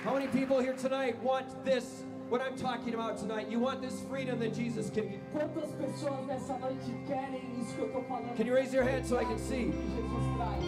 How 0.03 0.13
many 0.13 0.27
people 0.29 0.61
here 0.61 0.75
tonight 0.75 1.19
want 1.23 1.65
this? 1.65 2.03
What 2.29 2.41
I'm 2.43 2.57
talking 2.57 2.95
about 2.95 3.19
tonight, 3.19 3.49
you 3.51 3.61
want 3.61 3.81
this 3.83 4.01
freedom 4.09 4.39
that 4.41 4.55
Jesus 4.55 4.91
can 4.91 5.09
give. 5.09 5.21
Quantas 5.33 5.71
pessoas 5.73 6.27
nessa 6.27 6.59
noite 6.59 6.91
querem 7.07 7.43
isso 7.61 7.75
que 7.75 7.83
eu 7.83 7.93
tô 7.93 8.03
falando? 8.09 8.35
Can 8.37 8.47
you 8.47 8.55
raise 8.55 8.73
your 8.75 8.83
hand 8.85 9.07
so 9.07 9.19
I 9.19 9.25
can 9.25 9.39
see? 9.39 9.71
Jesus 9.73 10.25
traz. 10.37 10.65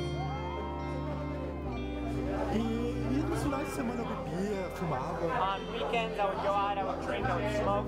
Nos 3.37 3.43
finais 3.43 3.69
de 3.69 3.75
semana 3.75 4.01
eu 4.01 4.07
bebia, 4.07 4.71
fumava. 4.77 5.27
On 5.27 5.73
weekends, 5.73 6.19
I 6.19 6.25
would 6.25 6.43
go 6.43 6.53
out, 6.53 6.79
I 6.79 6.85
would 6.85 7.07
drink, 7.07 7.27
I 7.27 7.35
would 7.37 7.57
smoke. 7.61 7.87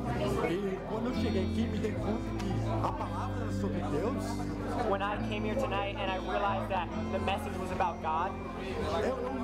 E 0.53 0.79
quando 0.87 1.07
eu 1.09 1.15
cheguei 1.15 1.45
aqui, 1.45 1.63
me 1.63 1.79
dei 1.79 1.93
conta 1.93 2.29
que 2.39 2.53
a 2.85 2.93
palavra 2.93 3.51
sobre 3.53 3.81
Deus, 3.81 4.25
When 4.91 5.03
I 5.03 5.17
came 5.31 5.45
here 5.47 5.55
tonight 5.55 5.97
and 5.97 6.11
I 6.11 6.19
realized 6.19 6.69
that 6.69 6.89
the 7.13 7.19
message 7.21 7.57
was 7.59 7.73
about 7.73 8.03
God, 8.03 8.31
eu, 9.03 9.17
eu 9.25 9.38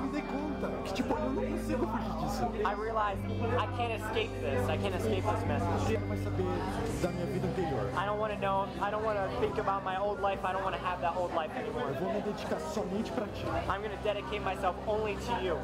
conta 0.55 0.77
que, 0.83 0.93
tipo, 0.93 1.13
eu 1.13 1.29
não 1.31 1.45
consigo 1.45 1.87
fugir 1.87 2.13
disso. 2.19 2.43
I 2.65 2.73
realize 2.75 3.19
I 3.25 3.67
can't 3.77 3.93
escape 3.93 4.31
this. 4.41 4.69
I 4.69 4.77
can't 4.77 4.95
escape 4.95 5.21
this 5.21 5.41
Eu 5.41 5.47
message. 5.47 5.97
quero 5.97 6.23
saber 6.23 7.01
da 7.01 7.09
minha 7.11 7.25
vida 7.27 7.47
anterior. 7.47 7.89
I 7.95 8.05
don't 8.05 8.19
want 8.19 8.33
to 8.33 8.39
know, 8.39 8.67
I 8.81 8.91
don't 8.91 9.03
want 9.03 9.17
to 9.17 9.39
think 9.39 9.57
about 9.59 9.83
my 9.83 9.97
old 9.97 10.19
life. 10.21 10.39
I 10.43 10.53
don't 10.53 10.63
want 10.63 10.75
to 10.75 10.81
have 10.85 11.01
that 11.01 11.15
old 11.17 11.33
life 11.35 11.51
Eu 11.55 11.61
anymore. 11.61 11.93
vou 11.99 12.13
me 12.13 12.21
dedicar 12.21 12.59
somente 12.59 13.11
ti. 13.33 13.45
I'm 13.69 13.81
going 13.81 13.91
to 13.95 14.03
dedicate 14.03 14.41
myself 14.43 14.75
only 14.87 15.15
to 15.15 15.33
you 15.43 15.57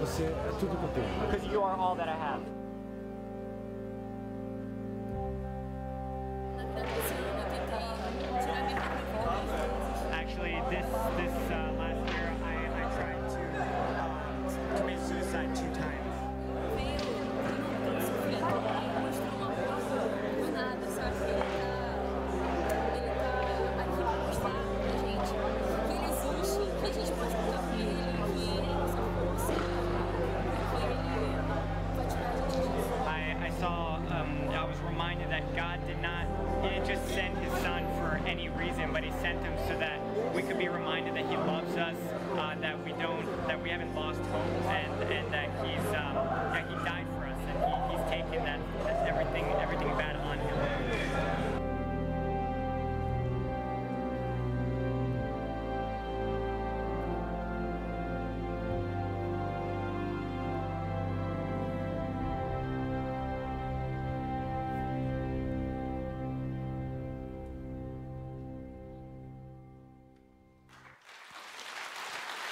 Você 0.00 0.24
é 0.24 0.52
tudo 0.58 0.76
que 0.76 0.84
eu 0.84 0.90
tenho. 0.90 1.20
because 1.26 1.46
you 1.52 1.62
are 1.62 1.76
all 1.78 1.94
that 1.96 2.08
I 2.08 2.16
have. 2.16 2.40